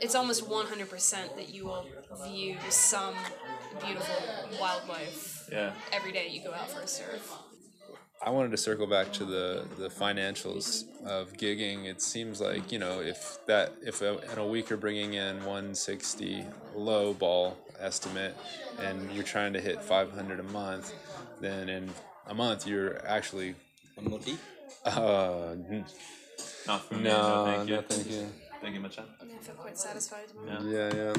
It's 0.00 0.14
almost 0.14 0.48
100% 0.48 1.34
that 1.34 1.48
you 1.52 1.64
will 1.64 1.84
view 2.24 2.56
some 2.70 3.14
beautiful 3.84 4.14
wildlife 4.60 5.48
Yeah. 5.50 5.72
every 5.92 6.12
day 6.12 6.28
you 6.28 6.44
go 6.44 6.54
out 6.54 6.70
for 6.70 6.80
a 6.80 6.86
surf. 6.86 7.32
I 8.24 8.30
wanted 8.30 8.52
to 8.52 8.56
circle 8.56 8.86
back 8.86 9.12
to 9.14 9.24
the 9.24 9.64
the 9.76 9.88
financials 9.88 10.84
of 11.04 11.32
gigging. 11.32 11.86
It 11.86 12.00
seems 12.00 12.40
like 12.40 12.70
you 12.70 12.78
know 12.78 13.00
if 13.00 13.38
that 13.46 13.72
if 13.84 14.00
a, 14.00 14.20
in 14.30 14.38
a 14.38 14.46
week 14.46 14.70
you're 14.70 14.78
bringing 14.78 15.14
in 15.14 15.38
160 15.38 16.44
low 16.76 17.12
ball 17.12 17.58
estimate, 17.80 18.36
and 18.78 19.10
you're 19.10 19.24
trying 19.24 19.52
to 19.54 19.60
hit 19.60 19.82
500 19.82 20.38
a 20.38 20.44
month, 20.44 20.94
then 21.40 21.68
in 21.68 21.90
a 22.26 22.34
month 22.34 22.66
you're 22.66 23.04
actually 23.06 23.54
One 23.94 24.10
more 24.10 24.18
tea? 24.18 24.38
uh, 24.84 25.50
n- 25.52 25.84
Not 26.66 26.84
for 26.84 26.94
me. 26.94 27.02
no, 27.04 27.44
thank 27.44 27.68
you. 27.68 27.76
no, 27.76 27.82
thank 27.82 28.10
you. 28.10 28.26
Thank 28.60 28.74
you, 28.74 28.80
Machan. 28.80 29.04
I 29.20 29.42
feel 29.44 29.54
quite 29.56 29.78
satisfied. 29.78 30.26
Yeah. 30.46 30.62
Yeah, 30.62 30.94
yeah. 30.94 31.14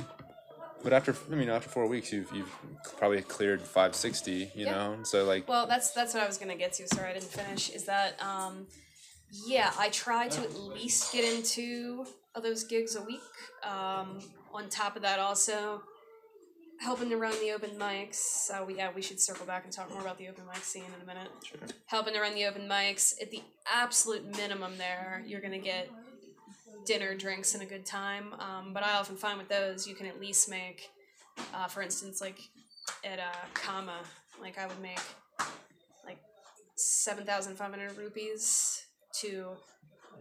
But 0.84 0.92
after 0.94 1.16
I 1.32 1.36
mean 1.36 1.50
after 1.50 1.70
four 1.70 1.88
weeks 1.88 2.12
you've 2.12 2.32
you've 2.34 2.52
probably 2.98 3.22
cleared 3.22 3.62
560. 3.62 4.32
You 4.56 4.66
Yeah. 4.66 4.72
know, 4.72 5.04
so 5.04 5.24
like 5.26 5.48
Well, 5.48 5.66
that's 5.68 5.92
that's 5.92 6.14
what 6.14 6.24
I 6.24 6.28
was 6.28 6.38
gonna 6.38 6.56
get 6.58 6.74
to. 6.74 6.88
Sorry, 6.88 7.10
I 7.12 7.14
didn't 7.14 7.32
finish. 7.32 7.70
Is 7.70 7.86
that 7.86 8.22
um, 8.22 8.68
yeah, 9.48 9.72
I 9.78 9.90
try 9.90 10.28
to 10.30 10.42
at 10.42 10.54
least 10.56 11.12
get 11.14 11.24
into 11.26 12.06
of 12.36 12.44
those 12.44 12.64
gigs 12.66 12.96
a 12.96 13.02
week. 13.02 13.22
Um, 13.64 14.20
on 14.54 14.70
top 14.70 14.96
of 14.96 15.02
that, 15.04 15.20
also 15.20 15.82
helping 16.84 17.10
to 17.10 17.18
run 17.18 17.34
the 17.40 17.52
open 17.52 17.72
mics. 17.80 18.52
Uh, 18.52 18.64
we 18.66 18.76
yeah, 18.76 18.92
we 18.94 19.02
should 19.02 19.20
circle 19.20 19.46
back 19.46 19.64
and 19.64 19.74
talk 19.74 19.90
more 19.92 20.02
about 20.02 20.18
the 20.18 20.28
open 20.28 20.44
mic 20.46 20.64
scene 20.64 20.84
in 20.84 21.02
a 21.02 21.06
minute. 21.06 21.30
Sure. 21.44 21.60
Helping 21.86 22.14
to 22.14 22.20
run 22.20 22.36
the 22.36 22.46
open 22.46 22.68
mics 22.68 23.20
at 23.22 23.32
the 23.32 23.42
absolute 23.74 24.26
minimum. 24.38 24.78
There, 24.78 25.24
you're 25.26 25.42
gonna 25.42 25.58
get 25.60 25.90
dinner, 26.86 27.16
drinks, 27.16 27.54
and 27.54 27.64
a 27.64 27.66
good 27.66 27.86
time. 27.86 28.34
Um, 28.40 28.74
but 28.74 28.84
I 28.84 28.94
often 28.94 29.16
find 29.16 29.38
with 29.38 29.48
those, 29.48 29.88
you 29.88 29.96
can 29.96 30.06
at 30.06 30.20
least 30.20 30.50
make, 30.50 30.90
uh, 31.54 31.68
for 31.68 31.82
instance, 31.82 32.20
like 32.20 32.40
at 33.06 33.20
uh, 33.20 33.46
Kama, 33.54 34.00
like 34.42 34.58
I 34.58 34.68
would 34.68 34.82
make 34.82 35.00
like 36.06 36.20
seven 36.76 37.26
thousand 37.26 37.56
five 37.56 37.72
hundred 37.72 37.98
rupees 37.98 38.84
to 39.22 39.52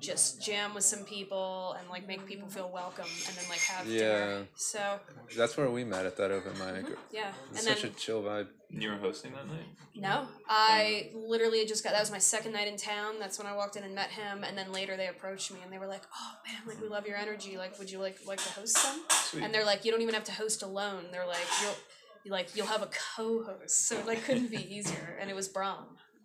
just 0.01 0.43
jam 0.43 0.75
with 0.75 0.85
some 0.85 1.05
people 1.05 1.77
and 1.79 1.89
like 1.89 2.07
make 2.07 2.27
people 2.27 2.49
feel 2.49 2.71
welcome 2.73 3.07
and 3.29 3.37
then 3.37 3.45
like 3.49 3.61
have 3.61 3.87
Yeah. 3.87 3.99
dinner. 4.01 4.49
So 4.57 4.99
that's 5.37 5.57
where 5.57 5.71
we 5.71 5.85
met 5.85 6.07
at 6.07 6.17
that 6.17 6.31
open 6.31 6.53
mic. 6.59 6.87
yeah, 7.13 7.29
and 7.49 7.57
It's 7.57 7.65
then 7.65 7.77
such 7.77 7.85
a 7.85 7.91
chill 7.91 8.23
vibe. 8.23 8.49
You 8.71 8.91
were 8.91 8.97
hosting 8.97 9.33
that 9.33 9.47
night? 9.47 9.67
no, 9.95 10.27
I 10.49 11.11
literally 11.15 11.67
just 11.67 11.85
got 11.85 11.93
that 11.93 12.01
was 12.01 12.11
my 12.11 12.19
second 12.19 12.53
night 12.53 12.67
in 12.67 12.77
town. 12.79 13.17
That's 13.21 13.39
when 13.39 13.47
I 13.47 13.55
walked 13.55 13.77
in 13.77 13.85
and 13.85 13.95
met 13.95 14.11
him, 14.11 14.43
and 14.45 14.57
then 14.57 14.73
later 14.73 14.97
they 14.97 15.09
approached 15.09 15.53
me 15.53 15.59
and 15.63 15.71
they 15.73 15.79
were 15.79 15.87
like, 15.87 16.03
"Oh 16.15 16.33
man, 16.47 16.63
like 16.67 16.81
we 16.81 16.89
love 16.89 17.07
your 17.07 17.17
energy. 17.19 17.59
Like, 17.59 17.79
would 17.79 17.91
you 17.91 17.99
like 17.99 18.19
like 18.27 18.39
to 18.43 18.49
host 18.55 18.79
some?" 18.79 19.03
Sweet. 19.11 19.45
And 19.45 19.53
they're 19.55 19.67
like, 19.67 19.85
"You 19.85 19.93
don't 19.93 20.01
even 20.01 20.15
have 20.15 20.25
to 20.25 20.33
host 20.33 20.63
alone." 20.63 21.05
They're 21.13 21.27
like, 21.27 21.47
"You'll 21.63 22.33
like 22.33 22.57
you'll 22.57 22.67
have 22.67 22.83
a 22.83 22.89
co-host." 23.17 23.87
So 23.87 23.99
it 23.99 24.07
like 24.07 24.25
couldn't 24.25 24.51
be 24.51 24.75
easier, 24.75 25.19
and 25.21 25.29
it 25.31 25.37
was 25.37 25.49
Brahm. 25.49 25.85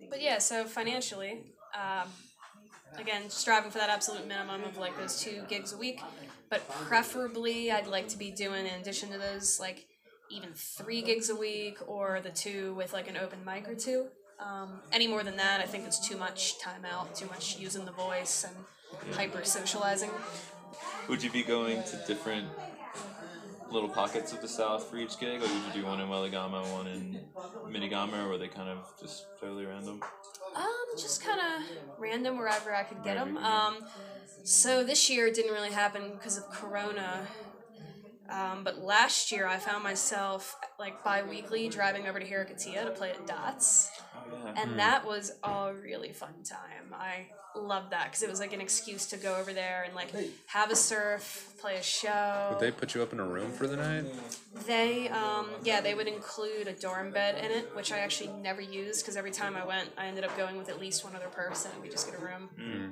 But 0.10 0.22
yeah, 0.22 0.38
so 0.38 0.64
financially, 0.64 1.42
um, 1.76 2.08
again, 2.98 3.30
striving 3.30 3.72
for 3.72 3.78
that 3.78 3.90
absolute 3.90 4.28
minimum 4.28 4.64
of 4.64 4.78
like 4.78 4.98
those 4.98 5.20
two 5.22 5.44
gigs 5.50 5.74
a 5.74 5.78
week, 5.78 6.02
but 6.50 6.68
preferably 6.70 7.72
I'd 7.72 7.88
like 7.88 8.08
to 8.10 8.18
be 8.18 8.32
doing 8.32 8.66
in 8.66 8.80
addition 8.80 9.10
to 9.12 9.18
those 9.18 9.60
like 9.60 9.86
even 10.30 10.50
three 10.54 11.02
gigs 11.02 11.30
a 11.30 11.36
week 11.36 11.78
or 11.88 12.20
the 12.22 12.30
two 12.30 12.74
with 12.76 12.94
like 12.94 13.10
an 13.10 13.18
open 13.18 13.40
mic 13.46 13.68
or 13.68 13.76
two. 13.76 14.08
Um, 14.40 14.82
any 14.92 15.08
more 15.08 15.24
than 15.24 15.38
that, 15.38 15.62
I 15.62 15.66
think 15.66 15.86
it's 15.86 16.06
too 16.08 16.18
much 16.18 16.60
time 16.60 16.86
out, 16.86 17.16
too 17.16 17.26
much 17.28 17.58
using 17.58 17.86
the 17.86 17.92
voice 17.92 18.46
and 18.46 19.16
hyper 19.16 19.44
socializing. 19.44 20.12
Would 21.08 21.24
you 21.24 21.32
be 21.32 21.44
going 21.44 21.82
to 21.84 21.98
different 22.06 22.48
little 23.72 23.90
pockets 23.90 24.34
of 24.34 24.42
the 24.42 24.48
South 24.48 24.90
for 24.90 24.98
each 24.98 25.20
gig? 25.20 25.42
Like, 25.42 25.50
would 25.50 25.76
you 25.76 25.82
do 25.82 25.86
one 25.88 26.00
in 26.00 26.08
Weligama, 26.08 26.72
one 26.74 26.88
in 26.88 27.20
Midigama, 27.68 28.26
or 28.26 28.30
were 28.30 28.38
they 28.38 28.48
kind 28.48 28.70
of 28.70 28.94
just 29.00 29.26
totally 29.40 29.66
random? 29.66 30.02
Um, 30.58 30.98
just 30.98 31.24
kind 31.24 31.40
of 31.40 31.64
random 32.00 32.38
wherever 32.38 32.74
I 32.74 32.84
could 32.84 33.04
get 33.04 33.16
them. 33.16 33.38
Um, 33.38 33.78
so 34.44 34.84
this 34.84 35.10
year 35.10 35.28
it 35.28 35.36
didn't 35.36 35.54
really 35.54 35.72
happen 35.72 36.14
because 36.14 36.38
of 36.38 36.50
Corona. 36.50 37.28
Um, 38.30 38.64
but 38.64 38.80
last 38.80 39.32
year 39.32 39.48
I 39.48 39.58
found 39.58 39.84
myself 39.84 40.56
like 40.80 41.04
bi-weekly 41.04 41.70
driving 41.70 42.08
over 42.08 42.20
to 42.20 42.26
Hiriketiya 42.26 42.86
to 42.86 42.92
play 42.92 43.12
at 43.12 43.26
Dots. 43.26 43.90
Oh. 44.16 44.54
And 44.58 44.80
that 44.80 45.06
was 45.06 45.32
a 45.44 45.74
really 45.74 46.12
fun 46.12 46.44
time. 46.44 46.94
I 46.94 47.28
loved 47.64 47.92
that 47.92 48.06
because 48.06 48.24
it 48.24 48.30
was 48.30 48.40
like 48.40 48.54
an 48.54 48.62
excuse 48.62 49.06
to 49.08 49.18
go 49.18 49.36
over 49.36 49.54
there 49.54 49.84
and 49.86 49.96
like 49.96 50.14
have 50.48 50.72
a 50.72 50.76
surf, 50.76 51.54
play 51.60 51.76
a 51.78 51.84
show. 51.84 52.50
Would 52.52 52.60
they 52.60 52.72
put 52.72 52.96
you 52.96 53.02
up 53.04 53.14
in 53.14 53.20
a 53.20 53.26
room 53.26 53.52
for 53.52 53.68
the 53.68 53.78
night? 53.78 54.06
They, 54.66 55.10
um, 55.10 55.50
yeah, 55.64 55.82
they 55.82 55.94
would 55.94 56.08
include 56.08 56.68
a 56.68 56.74
dorm 56.74 57.12
bed 57.12 57.44
in 57.44 57.52
it, 57.52 57.76
which 57.76 57.92
I 57.92 58.00
actually 58.00 58.30
never 58.42 58.62
used 58.62 59.04
because 59.04 59.18
every 59.18 59.32
time 59.32 59.56
I 59.56 59.66
went, 59.66 59.90
I 59.98 60.08
ended 60.08 60.24
up 60.24 60.36
going 60.38 60.58
with 60.58 60.70
at 60.70 60.80
least 60.80 61.04
one 61.04 61.16
other 61.16 61.28
person. 61.28 61.72
And 61.74 61.82
we 61.82 61.90
just 61.90 62.10
get 62.10 62.20
a 62.20 62.24
room. 62.24 62.50
Hmm. 62.56 62.72
Hmm. 62.72 62.92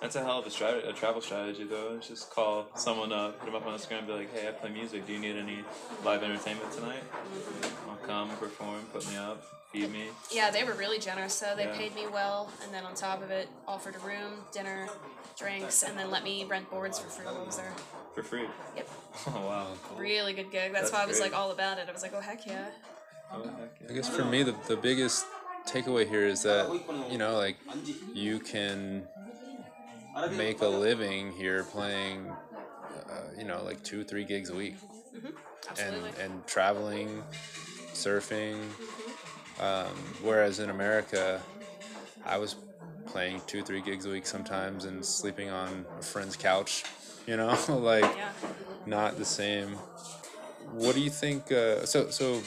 That's 0.00 0.16
a 0.16 0.22
hell 0.22 0.38
of 0.38 0.46
a, 0.46 0.50
strat- 0.50 0.88
a 0.88 0.92
travel 0.92 1.20
strategy, 1.20 1.64
though. 1.64 1.96
It's 1.96 2.08
just 2.08 2.30
call 2.30 2.68
someone 2.76 3.12
up, 3.12 3.38
put 3.38 3.46
them 3.46 3.54
up 3.54 3.66
on 3.66 3.78
Instagram, 3.78 3.98
and 3.98 4.06
be 4.06 4.12
like, 4.12 4.32
"Hey, 4.34 4.48
I 4.48 4.52
play 4.52 4.70
music. 4.70 5.06
Do 5.06 5.12
you 5.12 5.18
need 5.18 5.36
any 5.36 5.64
live 6.04 6.22
entertainment 6.22 6.70
tonight? 6.72 7.02
Mm-hmm. 7.02 7.90
I'll 7.90 7.96
come, 7.96 8.30
perform, 8.36 8.82
put 8.92 9.08
me 9.08 9.16
up, 9.16 9.42
feed 9.72 9.90
me." 9.92 10.08
Yeah, 10.30 10.50
they 10.50 10.64
were 10.64 10.74
really 10.74 10.98
generous. 10.98 11.34
So 11.34 11.54
they 11.56 11.64
Yeah. 11.64 11.76
paid 11.76 11.94
me 11.94 12.06
well, 12.06 12.50
and 12.62 12.72
then 12.72 12.84
on 12.84 12.94
top 12.94 13.22
of 13.22 13.30
it, 13.30 13.48
offered 13.66 13.94
a 13.96 13.98
room, 14.00 14.44
dinner, 14.52 14.88
drinks, 15.38 15.82
and 15.82 15.98
then 15.98 16.10
let 16.10 16.24
me 16.24 16.44
rent 16.44 16.70
boards 16.70 16.98
for 16.98 17.08
free 17.08 17.26
while 17.26 17.36
I 17.40 17.44
was 17.44 17.56
there. 17.56 17.72
for 18.14 18.22
free. 18.22 18.48
Yep, 18.74 18.88
Oh 19.26 19.30
wow. 19.46 19.66
really 19.98 20.32
good 20.32 20.50
gig. 20.50 20.72
That's, 20.72 20.90
That's 20.90 20.92
why 20.92 21.02
I 21.02 21.06
was 21.06 21.18
great. 21.18 21.32
like 21.32 21.38
all 21.38 21.50
about 21.50 21.78
it. 21.78 21.86
I 21.88 21.92
was 21.92 22.02
like, 22.02 22.14
oh 22.14 22.20
heck 22.20 22.46
yeah. 22.46 22.70
Oh, 23.30 23.42
heck 23.42 23.76
yeah. 23.82 23.88
I 23.90 23.92
guess 23.92 24.08
for 24.08 24.24
me, 24.24 24.42
the, 24.42 24.54
the 24.68 24.76
biggest 24.76 25.26
takeaway 25.66 26.08
here 26.08 26.24
is 26.24 26.42
that, 26.44 26.66
you 27.10 27.18
know, 27.18 27.36
like, 27.36 27.56
you 28.14 28.38
can 28.38 29.06
make 30.30 30.62
a 30.62 30.66
living 30.68 31.32
here 31.32 31.64
playing, 31.64 32.30
uh, 32.30 33.12
you 33.36 33.44
know, 33.44 33.62
like 33.64 33.82
two, 33.82 34.02
three 34.04 34.24
gigs 34.24 34.48
a 34.48 34.54
week. 34.54 34.76
And, 35.12 35.26
Absolutely. 35.68 36.10
and 36.22 36.46
traveling, 36.46 37.22
surfing. 37.92 38.60
Um, 39.60 39.94
whereas 40.22 40.58
in 40.58 40.70
America, 40.70 41.40
I 42.24 42.38
was 42.38 42.56
playing 43.06 43.40
two, 43.46 43.62
three 43.62 43.80
gigs 43.80 44.04
a 44.04 44.10
week 44.10 44.26
sometimes 44.26 44.84
and 44.84 45.04
sleeping 45.04 45.48
on 45.48 45.86
a 45.98 46.02
friend's 46.02 46.36
couch, 46.36 46.84
you 47.26 47.36
know, 47.36 47.58
like, 47.68 48.02
yeah. 48.02 48.30
not 48.84 49.16
the 49.18 49.24
same. 49.24 49.76
What 50.72 50.94
do 50.94 51.00
you 51.00 51.10
think? 51.10 51.50
Uh, 51.50 51.86
so, 51.86 52.10
so 52.10 52.42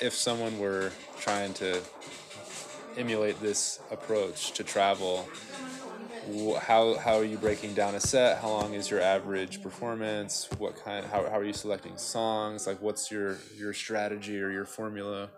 if 0.00 0.12
someone 0.14 0.58
were 0.58 0.92
trying 1.18 1.54
to 1.54 1.80
emulate 2.96 3.40
this 3.40 3.80
approach 3.90 4.52
to 4.52 4.64
travel, 4.64 5.28
how 6.60 6.96
how 6.98 7.16
are 7.16 7.24
you 7.24 7.38
breaking 7.38 7.74
down 7.74 7.94
a 7.94 8.00
set? 8.00 8.38
How 8.38 8.48
long 8.48 8.74
is 8.74 8.90
your 8.90 9.00
average 9.00 9.62
performance? 9.62 10.48
What 10.58 10.76
kind? 10.84 11.06
How, 11.06 11.22
how 11.22 11.38
are 11.38 11.44
you 11.44 11.54
selecting 11.54 11.96
songs? 11.96 12.66
Like, 12.66 12.82
what's 12.82 13.10
your 13.10 13.38
your 13.56 13.72
strategy 13.72 14.40
or 14.40 14.50
your 14.50 14.66
formula? 14.66 15.30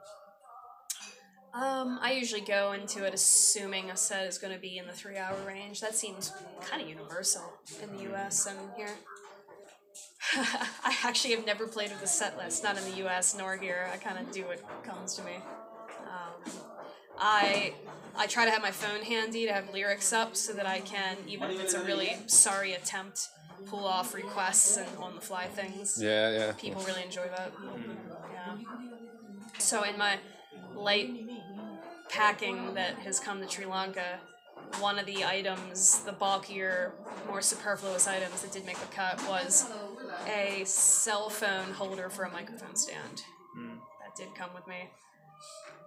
Um, 1.52 1.98
I 2.00 2.12
usually 2.12 2.42
go 2.42 2.72
into 2.72 3.04
it 3.04 3.12
assuming 3.12 3.90
a 3.90 3.96
set 3.96 4.26
is 4.26 4.38
going 4.38 4.54
to 4.54 4.60
be 4.60 4.78
in 4.78 4.86
the 4.86 4.92
three 4.92 5.16
hour 5.16 5.36
range. 5.46 5.80
That 5.80 5.96
seems 5.96 6.32
kind 6.60 6.80
of 6.80 6.88
universal 6.88 7.42
in 7.82 7.96
the 7.96 8.14
US 8.14 8.46
and 8.46 8.56
here. 8.76 8.94
I 10.34 10.96
actually 11.02 11.34
have 11.34 11.44
never 11.44 11.66
played 11.66 11.90
with 11.90 12.02
a 12.02 12.06
set 12.06 12.36
list, 12.36 12.62
not 12.62 12.78
in 12.78 12.84
the 12.84 13.04
US 13.06 13.36
nor 13.36 13.56
here. 13.56 13.88
I 13.92 13.96
kind 13.96 14.18
of 14.18 14.32
do 14.32 14.44
what 14.44 14.62
comes 14.84 15.14
to 15.14 15.24
me. 15.24 15.36
Um, 16.02 16.52
I 17.18 17.74
I 18.16 18.26
try 18.26 18.44
to 18.44 18.50
have 18.50 18.62
my 18.62 18.70
phone 18.70 19.02
handy 19.02 19.46
to 19.46 19.52
have 19.52 19.72
lyrics 19.72 20.12
up 20.12 20.36
so 20.36 20.52
that 20.52 20.66
I 20.66 20.80
can, 20.80 21.16
even 21.26 21.50
if 21.50 21.60
it's 21.60 21.74
a 21.74 21.82
really 21.84 22.16
sorry 22.26 22.74
attempt, 22.74 23.28
pull 23.66 23.86
off 23.86 24.14
requests 24.14 24.76
and 24.76 24.88
on 24.98 25.14
the 25.16 25.20
fly 25.20 25.46
things 25.46 26.00
Yeah, 26.00 26.30
yeah. 26.30 26.52
people 26.52 26.82
really 26.82 27.02
enjoy 27.02 27.26
that. 27.36 27.52
Yeah. 28.32 28.56
So 29.58 29.82
in 29.82 29.98
my 29.98 30.18
light 30.74 31.10
packing 32.10 32.74
that 32.74 32.98
has 33.00 33.20
come 33.20 33.40
to 33.40 33.48
Sri 33.48 33.66
Lanka, 33.66 34.18
one 34.78 34.98
of 34.98 35.06
the 35.06 35.24
items, 35.24 36.00
the 36.00 36.12
bulkier, 36.12 36.92
more 37.26 37.42
superfluous 37.42 38.06
items 38.06 38.42
that 38.42 38.52
did 38.52 38.64
make 38.66 38.78
the 38.78 38.86
cut 38.94 39.22
was 39.28 39.68
a 40.28 40.62
cell 40.64 41.28
phone 41.30 41.72
holder 41.72 42.08
for 42.10 42.24
a 42.24 42.30
microphone 42.30 42.76
stand. 42.76 43.22
That 44.00 44.16
did 44.16 44.34
come 44.34 44.50
with 44.54 44.66
me. 44.66 44.90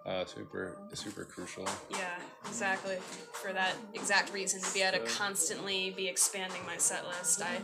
uh, 0.05 0.25
super 0.25 0.77
super 0.93 1.23
crucial. 1.25 1.67
Yeah, 1.89 2.15
exactly. 2.45 2.97
For 3.33 3.53
that 3.53 3.75
exact 3.93 4.33
reason, 4.33 4.61
to 4.61 4.73
be 4.73 4.81
able 4.81 4.99
to 4.99 5.05
constantly 5.05 5.91
be 5.91 6.07
expanding 6.07 6.61
my 6.65 6.77
set 6.77 7.05
list. 7.07 7.41
I, 7.41 7.57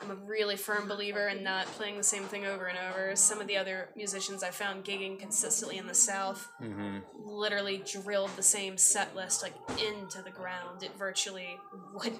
I'm 0.00 0.10
a 0.10 0.14
really 0.14 0.56
firm 0.56 0.88
believer 0.88 1.28
in 1.28 1.42
not 1.42 1.66
playing 1.66 1.96
the 1.96 2.02
same 2.02 2.24
thing 2.24 2.46
over 2.46 2.66
and 2.66 2.78
over. 2.90 3.14
Some 3.16 3.40
of 3.40 3.46
the 3.46 3.56
other 3.56 3.90
musicians 3.96 4.42
I 4.42 4.50
found 4.50 4.84
gigging 4.84 5.18
consistently 5.18 5.78
in 5.78 5.86
the 5.86 5.94
South 5.94 6.48
hmm 6.58 6.98
literally 7.24 7.82
drilled 7.86 8.30
the 8.36 8.42
same 8.42 8.76
set 8.76 9.14
list 9.16 9.42
like 9.42 9.54
into 9.78 10.22
the 10.22 10.30
ground. 10.30 10.82
It 10.82 10.90
virtually 10.98 11.56
would 11.94 12.12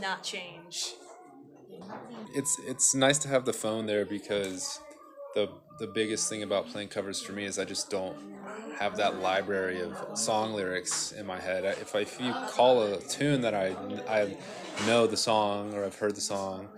not 0.00 0.22
change. 0.22 0.94
It's 2.34 2.58
it's 2.66 2.94
nice 2.94 3.18
to 3.18 3.28
have 3.28 3.44
the 3.44 3.52
phone 3.52 3.86
there 3.86 4.04
because 4.04 4.80
the 5.34 5.48
the 5.78 5.86
biggest 5.86 6.28
thing 6.28 6.42
about 6.42 6.66
playing 6.68 6.88
covers 6.88 7.20
for 7.20 7.32
me 7.32 7.44
is 7.44 7.58
I 7.58 7.64
just 7.64 7.90
don't 7.90 8.16
have 8.78 8.96
that 8.96 9.20
library 9.20 9.80
of 9.80 9.96
song 10.14 10.52
lyrics 10.54 11.12
in 11.12 11.26
my 11.26 11.40
head. 11.40 11.64
If 11.64 11.94
I, 11.94 12.00
if 12.00 12.20
you 12.20 12.32
call 12.48 12.82
a 12.82 13.00
tune 13.02 13.40
that 13.42 13.54
I 13.54 13.76
I 14.08 14.36
know 14.86 15.06
the 15.06 15.16
song 15.16 15.74
or 15.74 15.84
I've 15.84 15.96
heard 15.96 16.14
the 16.16 16.20
song, 16.20 16.70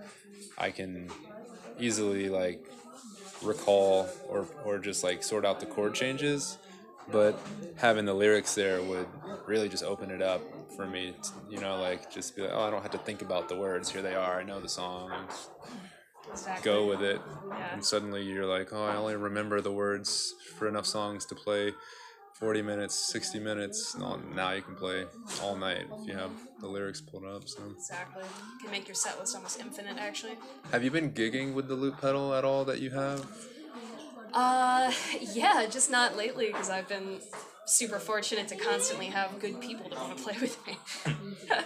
I 0.57 0.71
can 0.71 1.09
easily 1.79 2.29
like 2.29 2.65
recall 3.43 4.07
or 4.29 4.47
or 4.65 4.79
just 4.79 5.03
like 5.03 5.23
sort 5.23 5.45
out 5.45 5.59
the 5.59 5.65
chord 5.65 5.93
changes. 5.93 6.57
But 7.09 7.39
having 7.77 8.05
the 8.05 8.13
lyrics 8.13 8.53
there 8.55 8.81
would 8.81 9.07
really 9.45 9.69
just 9.69 9.83
open 9.83 10.11
it 10.11 10.21
up 10.21 10.41
for 10.75 10.85
me. 10.85 11.13
t- 11.23 11.29
You 11.49 11.59
know, 11.61 11.77
like 11.79 12.11
just 12.11 12.35
be 12.35 12.41
like, 12.41 12.51
oh, 12.53 12.61
I 12.63 12.69
don't 12.69 12.81
have 12.81 12.91
to 12.91 12.97
think 12.97 13.21
about 13.21 13.47
the 13.47 13.55
words. 13.55 13.89
Here 13.91 14.01
they 14.01 14.15
are. 14.15 14.39
I 14.39 14.43
know 14.43 14.59
the 14.59 14.69
song. 14.69 15.11
Exactly. 16.31 16.63
go 16.69 16.85
with 16.87 17.01
it. 17.01 17.21
Yeah. 17.49 17.73
And 17.73 17.85
suddenly 17.85 18.23
you're 18.23 18.45
like, 18.45 18.73
oh, 18.73 18.83
I 18.83 18.95
only 18.97 19.15
remember 19.15 19.61
the 19.61 19.71
words 19.71 20.33
for 20.57 20.67
enough 20.67 20.85
songs 20.85 21.25
to 21.27 21.35
play 21.35 21.71
40 22.39 22.61
minutes, 22.61 22.93
60 23.11 23.39
minutes. 23.39 23.95
No, 23.97 24.19
now 24.35 24.51
you 24.51 24.61
can 24.61 24.75
play 24.75 25.05
all 25.41 25.55
night 25.55 25.87
if 25.91 26.07
you 26.07 26.13
have 26.13 26.29
the 26.59 26.67
lyrics 26.67 27.01
pulled 27.01 27.25
up. 27.25 27.47
So, 27.47 27.63
Exactly. 27.75 28.23
Can 28.61 28.69
make 28.71 28.87
your 28.87 28.93
set 28.95 29.19
list 29.19 29.35
almost 29.35 29.59
infinite, 29.59 29.97
actually. 29.97 30.37
have 30.71 30.83
you 30.83 30.91
been 30.91 31.11
gigging 31.11 31.53
with 31.53 31.67
the 31.67 31.73
loop 31.73 31.99
pedal 31.99 32.35
at 32.35 32.45
all 32.45 32.63
that 32.65 32.79
you 32.79 32.91
have? 32.91 33.25
Uh, 34.33 34.91
yeah, 35.33 35.65
just 35.67 35.89
not 35.89 36.15
lately 36.15 36.47
because 36.47 36.69
I've 36.69 36.87
been 36.87 37.19
super 37.65 37.97
fortunate 37.97 38.47
to 38.49 38.55
constantly 38.55 39.07
have 39.07 39.39
good 39.39 39.59
people 39.59 39.89
to 39.89 39.95
want 39.95 40.15
to 40.15 40.23
play 40.23 40.35
with 40.39 40.67
me. 40.67 40.77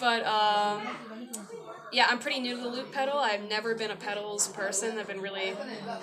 but 0.00 0.26
um, 0.26 0.82
yeah, 1.90 2.06
I'm 2.10 2.18
pretty 2.18 2.40
new 2.40 2.56
to 2.56 2.62
the 2.62 2.68
loop 2.68 2.92
pedal. 2.92 3.18
I've 3.18 3.48
never 3.48 3.74
been 3.74 3.90
a 3.90 3.96
pedals 3.96 4.48
person. 4.48 4.98
I've 4.98 5.06
been 5.06 5.22
really 5.22 5.54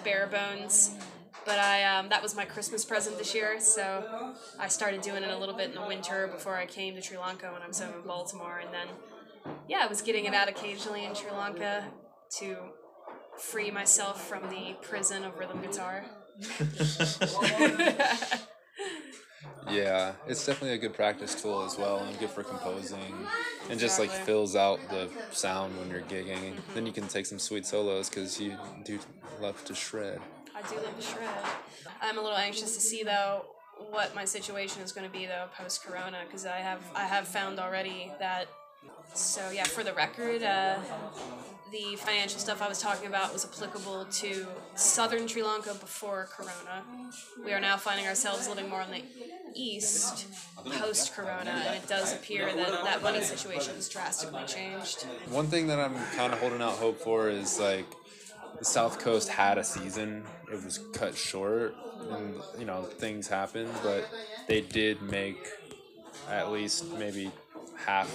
bare 0.04 0.26
bones. 0.28 0.96
But 1.48 1.60
I 1.60 1.86
um, 1.86 2.10
that 2.10 2.22
was 2.22 2.36
my 2.36 2.44
Christmas 2.44 2.84
present 2.84 3.18
this 3.18 3.34
year, 3.34 3.58
so 3.62 4.34
I 4.60 4.68
started 4.68 5.00
doing 5.00 5.24
it 5.24 5.30
a 5.30 5.38
little 5.38 5.56
bit 5.56 5.70
in 5.70 5.76
the 5.76 5.88
winter 5.88 6.28
before 6.28 6.58
I 6.58 6.66
came 6.66 6.94
to 6.96 7.02
Sri 7.02 7.18
Lanka 7.18 7.50
when 7.54 7.62
I 7.62 7.68
was 7.68 7.80
home 7.80 7.94
in 7.94 8.06
Baltimore, 8.06 8.60
and 8.60 8.74
then 8.74 8.88
yeah, 9.70 9.80
I 9.82 9.88
was 9.88 10.02
getting 10.02 10.26
it 10.26 10.34
out 10.34 10.50
occasionally 10.50 11.06
in 11.06 11.16
Sri 11.16 11.32
Lanka 11.32 11.86
to 12.40 12.58
free 13.40 13.72
myself 13.72 14.28
from 14.28 14.50
the 14.50 14.76
prison 14.82 15.24
of 15.24 15.40
rhythm 15.40 15.62
guitar. 15.62 16.04
Yeah, 19.70 20.14
it's 20.28 20.46
definitely 20.46 20.76
a 20.76 20.78
good 20.78 20.94
practice 20.94 21.42
tool 21.42 21.62
as 21.66 21.78
well 21.78 22.00
and 22.00 22.18
good 22.20 22.30
for 22.30 22.42
composing 22.42 23.28
and 23.70 23.78
just 23.78 24.00
like 24.00 24.10
fills 24.10 24.56
out 24.56 24.80
the 24.90 25.10
sound 25.32 25.78
when 25.78 25.90
you're 25.90 26.04
gigging. 26.04 26.54
Then 26.74 26.86
you 26.86 26.94
can 26.94 27.06
take 27.10 27.26
some 27.26 27.38
sweet 27.38 27.66
solos 27.66 28.10
because 28.10 28.40
you 28.40 28.56
do 28.86 28.98
love 29.42 29.62
to 29.66 29.76
shred. 29.76 30.22
I 30.58 30.68
do 30.70 30.76
love 30.78 30.96
to 30.96 31.02
shred. 31.04 31.30
I'm 32.02 32.18
a 32.18 32.22
little 32.22 32.38
anxious 32.38 32.74
to 32.74 32.82
see 32.82 33.04
though 33.04 33.46
what 33.92 34.16
my 34.16 34.26
situation 34.26 34.82
is 34.82 34.92
going 34.92 35.06
to 35.06 35.14
be 35.14 35.28
though 35.28 35.46
post 35.56 35.84
Corona 35.84 36.18
because 36.26 36.48
I 36.48 36.58
have 36.58 36.82
I 36.96 37.04
have 37.04 37.28
found 37.28 37.60
already 37.60 38.12
that. 38.20 38.48
So 39.14 39.52
yeah, 39.52 39.66
for 39.66 39.84
the 39.84 39.94
record, 39.94 40.42
uh, 40.42 40.78
the 41.72 41.96
financial 41.98 42.40
stuff 42.40 42.62
I 42.62 42.68
was 42.68 42.82
talking 42.82 43.08
about 43.08 43.34
was 43.34 43.46
applicable 43.46 44.06
to 44.06 44.48
southern 44.76 45.28
Sri 45.28 45.44
Lanka 45.44 45.76
before 45.76 46.28
Corona. 46.32 46.84
We 47.46 47.54
are 47.54 47.60
now 47.60 47.78
finding 47.78 48.08
ourselves 48.08 48.48
living 48.48 48.68
more 48.70 48.82
on 48.82 48.90
the 48.90 49.04
east 49.54 50.28
post 50.66 51.14
Corona, 51.14 51.64
and 51.68 51.76
it 51.76 51.88
does 51.88 52.14
appear 52.14 52.48
that 52.48 52.84
that 52.84 53.04
money 53.04 53.22
situation 53.22 53.76
has 53.76 53.90
drastically 53.90 54.44
changed. 54.46 55.04
One 55.30 55.48
thing 55.48 55.68
that 55.68 55.80
I'm 55.80 55.96
kind 56.16 56.34
of 56.34 56.40
holding 56.40 56.62
out 56.62 56.74
hope 56.74 57.00
for 57.00 57.30
is 57.30 57.60
like 57.60 57.86
the 58.60 58.66
South 58.66 59.00
Coast 59.00 59.30
had 59.30 59.58
a 59.58 59.64
season. 59.64 60.24
It 60.52 60.64
was 60.64 60.80
cut 60.94 61.16
short, 61.16 61.76
and 62.12 62.36
you 62.60 62.66
know 62.66 62.84
things 62.84 63.28
happened, 63.28 63.70
but 63.84 64.08
they 64.48 64.62
did 64.62 65.02
make 65.02 65.38
at 66.30 66.52
least 66.52 66.86
maybe 66.98 67.32
half 67.76 68.10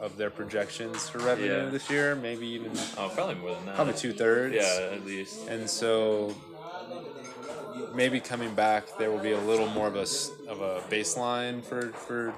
of 0.00 0.16
their 0.16 0.30
projections 0.30 1.08
for 1.08 1.18
revenue 1.18 1.64
Yeah. 1.64 1.68
this 1.70 1.90
year. 1.90 2.14
Maybe 2.14 2.46
even 2.48 2.72
Oh, 2.96 3.10
probably 3.14 3.34
more 3.34 3.54
than 3.54 3.66
that. 3.66 3.74
probably 3.74 3.94
two 3.94 4.12
thirds. 4.14 4.54
Yeah, 4.54 4.90
at 4.92 5.04
least. 5.04 5.46
And 5.48 5.68
so 5.68 6.34
maybe 7.94 8.20
coming 8.20 8.54
back, 8.54 8.84
there 8.98 9.10
will 9.10 9.18
be 9.18 9.32
a 9.32 9.40
little 9.40 9.66
more 9.68 9.88
of 9.88 9.96
a, 9.96 10.06
of 10.50 10.60
a 10.62 10.80
baseline 10.88 11.62
for, 11.62 11.88
for 11.88 12.32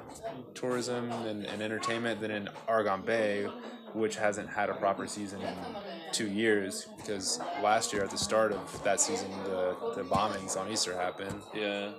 tourism 0.55 1.11
and, 1.12 1.45
and 1.45 1.62
entertainment 1.62 2.21
than 2.21 2.31
in 2.31 2.49
Arugam 2.69 3.05
Bay, 3.05 3.45
which 3.93 4.17
hasn't 4.17 4.49
had 4.49 4.69
a 4.71 4.75
proper 4.75 5.07
season 5.07 5.41
in 5.43 5.55
two 6.12 6.29
years 6.29 6.87
because 6.96 7.40
last 7.62 7.92
year 7.92 8.03
at 8.05 8.11
the 8.11 8.18
start 8.18 8.53
of 8.53 8.85
that 8.85 9.01
season, 9.01 9.31
the, 9.44 9.77
the 9.96 10.03
bombings 10.03 10.57
on 10.57 10.70
Easter 10.70 10.94
happened. 10.96 11.42
Yeah, 11.55 11.90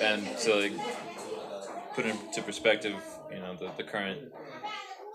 and 0.00 0.38
so 0.38 0.58
like 0.58 0.72
put 1.94 2.06
into 2.06 2.42
perspective, 2.42 2.96
you 3.32 3.38
know, 3.38 3.56
the, 3.56 3.70
the 3.76 3.84
current 3.84 4.32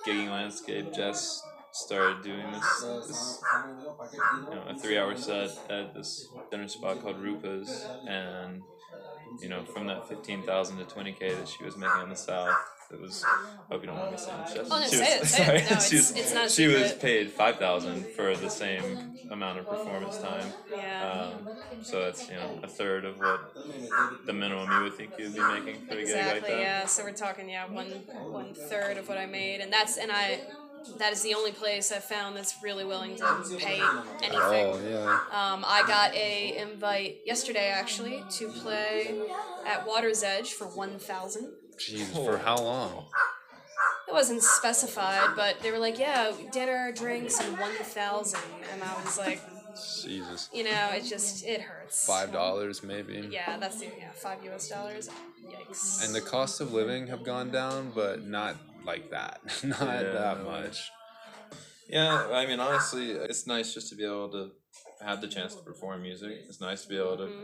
gigging 0.06 0.30
landscape. 0.30 0.94
Jess 0.94 1.42
started 1.72 2.24
doing 2.24 2.46
this, 2.52 2.82
this 3.08 3.42
you 4.50 4.56
know, 4.56 4.64
a 4.70 4.80
three-hour 4.80 5.16
set 5.18 5.50
at 5.70 5.94
this 5.94 6.28
dinner 6.50 6.68
spot 6.68 7.02
called 7.02 7.22
Rupa's, 7.22 7.86
and 8.08 8.62
you 9.42 9.50
know, 9.50 9.64
from 9.66 9.88
that 9.88 10.08
fifteen 10.08 10.42
thousand 10.44 10.78
to 10.78 10.86
twenty 10.86 11.12
k 11.12 11.34
that 11.34 11.48
she 11.48 11.64
was 11.64 11.76
making 11.76 12.02
in 12.04 12.10
the 12.10 12.16
south. 12.16 12.56
It 12.92 13.02
was. 13.02 13.24
I 13.26 13.74
hope 13.74 13.82
you 13.82 13.88
don't 13.88 13.98
mind 13.98 14.12
me 14.12 14.18
saying. 14.18 14.38
Jess. 14.54 14.68
Oh, 14.70 14.80
no, 14.80 14.86
she 14.86 14.96
say 14.96 15.20
was, 15.20 15.30
it, 15.30 15.34
say 15.34 15.44
it. 15.58 15.68
sorry, 15.68 15.76
No, 15.76 15.80
she 15.82 15.96
was, 15.96 16.12
it's 16.12 16.34
not 16.34 16.52
She 16.52 16.68
was 16.68 16.94
paid 16.94 17.32
five 17.32 17.58
thousand 17.58 18.06
for 18.16 18.36
the 18.36 18.50
same 18.50 19.18
amount 19.32 19.60
of 19.60 19.68
performance 19.68 20.18
time. 20.20 20.46
Yeah. 20.72 21.30
Um, 21.48 21.84
so 21.84 22.02
that's 22.04 22.30
you 22.30 22.36
know 22.36 22.60
a 22.64 22.68
third 22.68 23.06
of 23.06 23.18
what 23.18 23.56
the 24.26 24.34
minimum 24.34 24.70
you 24.72 24.84
would 24.84 24.94
think 24.94 25.14
you'd 25.18 25.34
be 25.34 25.40
making 25.42 25.86
for 25.88 25.94
a 25.94 26.06
gig 26.06 26.16
like 26.16 26.38
Exactly. 26.38 26.52
that. 26.52 26.60
Yeah. 26.62 26.86
So 26.86 27.04
we're 27.04 27.12
talking 27.12 27.50
yeah 27.50 27.66
one 27.70 27.88
one 27.88 28.54
third 28.54 28.98
of 28.98 29.08
what 29.10 29.18
I 29.18 29.26
made, 29.26 29.62
and 29.62 29.74
that's 29.74 29.98
and 29.98 30.12
I 30.12 30.42
that 31.00 31.12
is 31.12 31.24
the 31.24 31.34
only 31.34 31.52
place 31.52 31.92
I 31.92 31.98
found 31.98 32.38
that's 32.38 32.62
really 32.62 32.86
willing 32.86 33.16
to 33.16 33.26
pay 33.58 33.82
anything. 34.22 34.32
Oh, 34.40 34.80
yeah. 34.88 35.20
Um, 35.32 35.66
I 35.68 35.84
got 35.88 36.14
a 36.14 36.58
invite 36.60 37.22
yesterday 37.26 37.70
actually 37.70 38.24
to 38.34 38.50
play 38.50 39.20
at 39.66 39.88
Water's 39.88 40.22
Edge 40.22 40.54
for 40.54 40.66
one 40.68 41.00
thousand. 41.00 41.50
Jeez, 41.78 42.06
for 42.14 42.38
how 42.38 42.58
long? 42.58 43.06
It 44.08 44.14
wasn't 44.14 44.44
specified, 44.44 45.36
but 45.36 45.62
they 45.62 45.72
were 45.72 45.80
like, 45.80 45.98
yeah, 45.98 46.32
dinner, 46.52 46.92
drinks, 46.92 47.40
and 47.40 47.58
one 47.58 47.74
thousand, 47.74 48.40
and 48.72 48.84
I 48.84 48.94
was 49.04 49.18
like, 49.18 49.42
Jesus. 50.04 50.50
you 50.54 50.64
know, 50.64 50.90
it 50.94 51.04
just 51.04 51.46
it 51.46 51.62
hurts. 51.62 52.06
Five 52.06 52.32
dollars 52.32 52.84
maybe. 52.84 53.28
Yeah, 53.32 53.58
that's 53.58 53.80
the 53.80 53.88
yeah 53.98 54.12
five 54.14 54.44
U.S. 54.46 54.70
dollars. 54.70 55.10
Yikes. 55.46 56.06
And 56.06 56.14
the 56.16 56.22
cost 56.22 56.62
of 56.62 56.72
living 56.74 57.08
have 57.08 57.24
gone 57.24 57.52
down, 57.52 57.92
but 57.94 58.26
not 58.26 58.56
like 58.86 59.12
that. 59.12 59.42
not 59.64 59.82
Yeah. 59.82 60.12
that 60.12 60.44
much. 60.44 60.92
Yeah, 61.90 62.28
I 62.32 62.48
mean, 62.48 62.60
honestly, 62.60 63.12
it's 63.12 63.46
nice 63.46 63.74
just 63.74 63.90
to 63.90 63.96
be 63.96 64.04
able 64.06 64.30
to 64.30 64.52
have 65.04 65.22
the 65.22 65.28
chance 65.28 65.54
to 65.56 65.62
perform 65.62 66.02
music. 66.02 66.32
It's 66.48 66.60
nice 66.60 66.84
to 66.84 66.90
be 66.90 66.98
able 66.98 67.18
to 67.18 67.24
mm-hmm. 67.24 67.44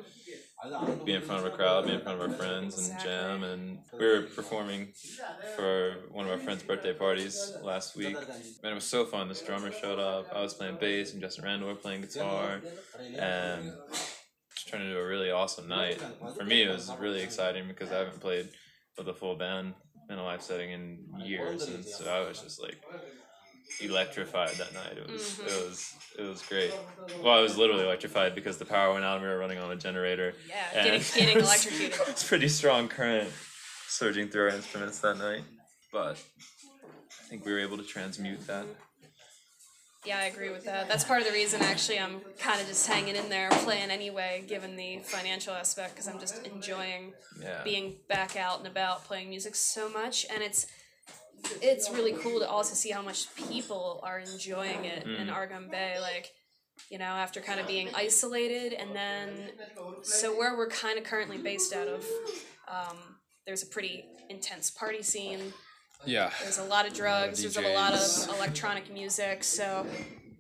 Be 1.06 1.14
in 1.14 1.22
front 1.22 1.46
of 1.46 1.54
a 1.54 1.56
crowd, 1.56 1.86
be 1.86 1.94
in 1.94 2.02
front 2.02 2.22
of 2.22 2.30
our 2.30 2.36
friends, 2.38 2.90
and 2.90 3.00
jam. 3.00 3.44
And 3.44 3.80
we 3.98 4.06
were 4.06 4.22
performing 4.22 4.94
for 5.56 5.96
one 6.12 6.26
of 6.26 6.32
our 6.32 6.38
friends' 6.38 6.64
birthday 6.64 6.94
parties 6.94 7.54
last 7.62 7.96
week, 7.96 8.18
and 8.64 8.72
it 8.72 8.76
was 8.76 8.84
so 8.84 9.06
fun. 9.06 9.28
This 9.28 9.42
drummer 9.42 9.72
showed 9.72 10.00
up. 10.00 10.28
I 10.34 10.42
was 10.42 10.54
playing 10.54 10.78
bass, 10.80 11.14
and 11.14 11.22
Justin 11.22 11.46
Randall 11.46 11.70
were 11.70 11.76
playing 11.76 12.02
guitar, 12.02 12.62
and 13.18 13.74
just 14.54 14.70
turned 14.70 14.84
into 14.84 15.00
a 15.00 15.06
really 15.06 15.32
awesome 15.32 15.68
night. 15.68 16.02
For 16.38 16.44
me, 16.44 16.64
it 16.64 16.70
was 16.70 16.92
really 17.00 17.22
exciting 17.22 17.68
because 17.68 17.92
I 17.92 18.00
haven't 18.00 18.22
played 18.22 18.50
with 18.98 19.08
a 19.08 19.14
full 19.14 19.36
band 19.36 19.74
in 20.10 20.18
a 20.18 20.24
live 20.24 20.42
setting 20.42 20.72
in 20.72 21.00
years, 21.26 21.68
and 21.68 21.84
so 21.86 22.12
I 22.12 22.28
was 22.28 22.40
just 22.42 22.62
like 22.62 22.78
electrified 23.80 24.56
that 24.56 24.74
night. 24.74 24.98
It 24.98 25.10
was 25.10 25.40
it 25.40 25.46
mm-hmm. 25.48 25.70
was 25.70 25.94
it 26.20 26.24
was 26.24 26.42
great. 26.44 26.74
Well, 27.24 27.34
I 27.34 27.42
was 27.42 27.58
literally 27.58 27.84
electrified 27.84 28.36
because 28.36 28.58
the 28.58 28.66
power 28.66 28.94
went 28.94 29.06
out 29.06 29.16
and 29.18 29.24
we 29.24 29.30
were 29.30 29.38
running 29.38 29.60
on 29.60 29.72
a 29.72 29.76
generator. 29.76 30.34
Yeah, 30.48 30.84
getting- 30.84 31.02
getting 31.02 31.30
it 31.30 31.36
was- 31.36 31.66
electrocuted. 31.66 32.00
It's 32.10 32.28
pretty 32.28 32.50
strong 32.50 32.88
current 32.88 33.32
surging 33.88 34.30
through 34.30 34.44
our 34.44 34.50
instruments 34.50 35.00
that 35.00 35.18
night, 35.18 35.44
but 35.92 36.18
I 37.20 37.24
think 37.30 37.46
we 37.46 37.52
were 37.52 37.60
able 37.60 37.78
to 37.78 37.84
transmute 37.84 38.46
that. 38.48 38.66
Mm-hmm. 38.66 38.74
Yeah, 40.06 40.18
I 40.18 40.24
agree 40.26 40.50
with 40.50 40.66
that. 40.66 40.88
That's 40.88 41.04
part 41.04 41.22
of 41.22 41.28
the 41.28 41.34
reason 41.34 41.62
actually 41.62 42.00
I'm 42.00 42.22
kind 42.40 42.60
of 42.60 42.66
just 42.66 42.88
hanging 42.88 43.16
in 43.16 43.30
there 43.30 43.50
playing 43.52 43.92
anyway, 43.92 44.44
given 44.48 44.76
the 44.76 45.00
financial 45.04 45.54
aspect, 45.54 45.94
because 45.94 46.08
I'm 46.08 46.20
just 46.20 46.46
enjoying 46.48 47.14
Yeah. 47.40 47.62
being 47.64 47.98
back 48.10 48.36
out 48.36 48.58
and 48.58 48.68
about 48.68 49.06
playing 49.06 49.30
music 49.30 49.54
so 49.56 49.90
much, 49.90 50.26
and 50.34 50.42
it's 50.42 50.66
it's 51.62 51.90
really 51.92 52.14
cool 52.14 52.40
to 52.40 52.48
also 52.48 52.74
see 52.74 52.90
how 52.90 53.02
much 53.02 53.34
people 53.36 54.00
are 54.04 54.20
enjoying 54.20 54.86
it 54.86 55.04
in 55.06 55.28
Arugam 55.28 55.70
Bay. 55.70 55.98
Like, 56.00 56.32
you 56.90 56.98
know, 56.98 57.06
after 57.06 57.42
kind 57.42 57.60
of 57.60 57.68
being 57.68 57.90
isolated, 57.96 58.74
and 58.74 58.96
then 58.96 59.52
so 60.02 60.38
where 60.38 60.58
we're 60.58 60.70
kind 60.70 60.98
of 60.98 61.04
currently 61.04 61.38
based 61.38 61.74
out 61.74 61.88
of, 61.88 62.06
um, 62.68 62.98
there's 63.46 63.64
a 63.64 63.68
pretty 63.68 64.06
intense 64.30 64.72
party 64.72 65.04
scene. 65.04 65.54
Yeah. 66.06 66.32
There's 66.42 66.58
a 66.58 66.64
lot 66.64 66.88
of 66.88 66.94
drugs. 66.94 67.42
There's 67.42 67.58
a 67.58 67.74
lot 67.74 67.94
of 67.94 68.36
electronic 68.36 68.92
music. 68.92 69.44
So, 69.44 69.86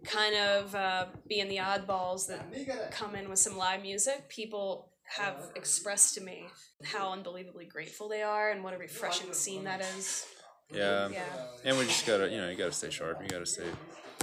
kind 0.03 0.35
of 0.35 0.73
uh, 0.73 1.05
being 1.27 1.47
the 1.47 1.57
oddballs 1.57 2.27
that 2.27 2.91
come 2.91 3.15
in 3.15 3.29
with 3.29 3.39
some 3.39 3.57
live 3.57 3.81
music, 3.81 4.27
people 4.29 4.89
have 5.17 5.51
expressed 5.55 6.15
to 6.15 6.21
me 6.21 6.45
how 6.83 7.11
unbelievably 7.11 7.65
grateful 7.65 8.07
they 8.07 8.23
are 8.23 8.49
and 8.51 8.63
what 8.63 8.73
a 8.73 8.77
refreshing 8.77 9.33
scene 9.33 9.65
that 9.65 9.81
is. 9.81 10.25
Yeah. 10.73 11.09
Yeah. 11.09 11.23
And 11.65 11.77
we 11.77 11.85
just 11.85 12.05
gotta, 12.05 12.29
you 12.29 12.37
know, 12.37 12.49
you 12.49 12.57
gotta 12.57 12.71
stay 12.71 12.89
sharp. 12.89 13.21
You 13.21 13.29
gotta 13.29 13.45
stay, 13.45 13.65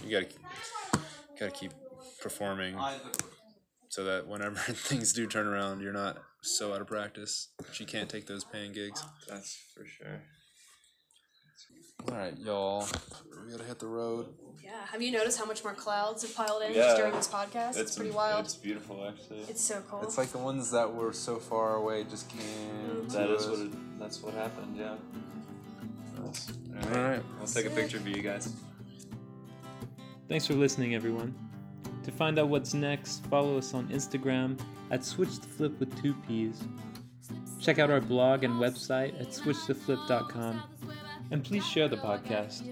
you 0.05 0.11
gotta, 0.11 0.29
gotta 1.39 1.53
keep 1.53 1.73
performing, 2.21 2.77
so 3.89 4.05
that 4.05 4.27
whenever 4.27 4.57
things 4.73 5.13
do 5.13 5.27
turn 5.27 5.47
around, 5.47 5.81
you're 5.81 5.93
not 5.93 6.19
so 6.43 6.73
out 6.73 6.81
of 6.81 6.87
practice 6.87 7.49
that 7.59 7.79
you 7.81 7.87
can't 7.87 8.09
take 8.09 8.27
those 8.27 8.45
paying 8.45 8.73
gigs. 8.73 9.03
That's 9.29 9.57
for 9.75 9.85
sure. 9.85 10.23
All 12.09 12.15
right, 12.15 12.37
y'all. 12.39 12.87
We 13.45 13.53
gotta 13.53 13.65
hit 13.65 13.79
the 13.81 13.87
road. 13.87 14.27
Yeah. 14.65 14.71
Have 14.93 15.03
you 15.03 15.11
noticed 15.11 15.39
how 15.39 15.45
much 15.47 15.65
more 15.65 15.75
clouds 15.75 16.23
have 16.23 16.35
piled 16.35 16.63
in 16.63 16.73
Yeah. 16.73 16.83
just 16.83 16.97
during 16.97 17.13
this 17.13 17.29
podcast? 17.29 17.77
It's, 17.79 17.97
pretty 17.97 18.13
wild. 18.13 18.45
It's 18.45 18.55
beautiful, 18.55 19.07
actually. 19.07 19.41
It's 19.49 19.63
so 19.63 19.83
cool. 19.89 20.03
It's 20.03 20.17
like 20.17 20.29
the 20.29 20.39
ones 20.39 20.71
that 20.71 20.95
were 20.95 21.13
so 21.13 21.37
far 21.37 21.77
away 21.77 22.05
just 22.05 22.29
came. 22.29 23.09
that 23.09 23.27
to 23.27 23.35
is 23.35 23.43
us. 23.45 23.51
what 23.51 23.61
it, 23.61 23.99
that's 23.99 24.23
what 24.23 24.35
happened. 24.35 24.77
Yeah. 24.77 24.95
That's, 26.29 26.97
All 26.97 27.03
right. 27.03 27.23
I'll 27.41 27.47
take 27.47 27.67
a 27.67 27.71
picture 27.71 27.99
for 27.99 28.09
you 28.09 28.23
guys. 28.23 28.55
Thanks 30.29 30.47
for 30.47 30.55
listening, 30.55 30.95
everyone. 30.95 31.35
To 32.05 32.13
find 32.13 32.39
out 32.39 32.49
what's 32.49 32.75
next, 32.75 33.25
follow 33.27 33.59
us 33.59 33.75
on 33.75 33.89
Instagram 33.89 34.59
at 34.91 35.05
Switch 35.05 35.39
the 35.41 35.47
Flip 35.47 35.79
with 35.79 36.01
two 36.03 36.15
P's. 36.27 36.63
Check 37.61 37.79
out 37.79 37.91
our 37.91 38.01
blog 38.01 38.45
and 38.45 38.55
website 38.55 39.21
at 39.21 39.29
switchtheflip.com. 39.29 40.63
And 41.31 41.45
please 41.45 41.67
share 41.67 41.89
the 41.89 41.97
podcast. 41.97 42.63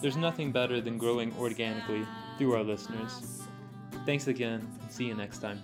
There's 0.00 0.16
nothing 0.16 0.52
better 0.52 0.80
than 0.80 0.96
growing 0.96 1.34
organically 1.38 2.06
through 2.38 2.54
our 2.54 2.62
listeners. 2.62 3.42
Thanks 4.06 4.28
again, 4.28 4.66
and 4.80 4.90
see 4.90 5.04
you 5.04 5.14
next 5.14 5.38
time. 5.38 5.62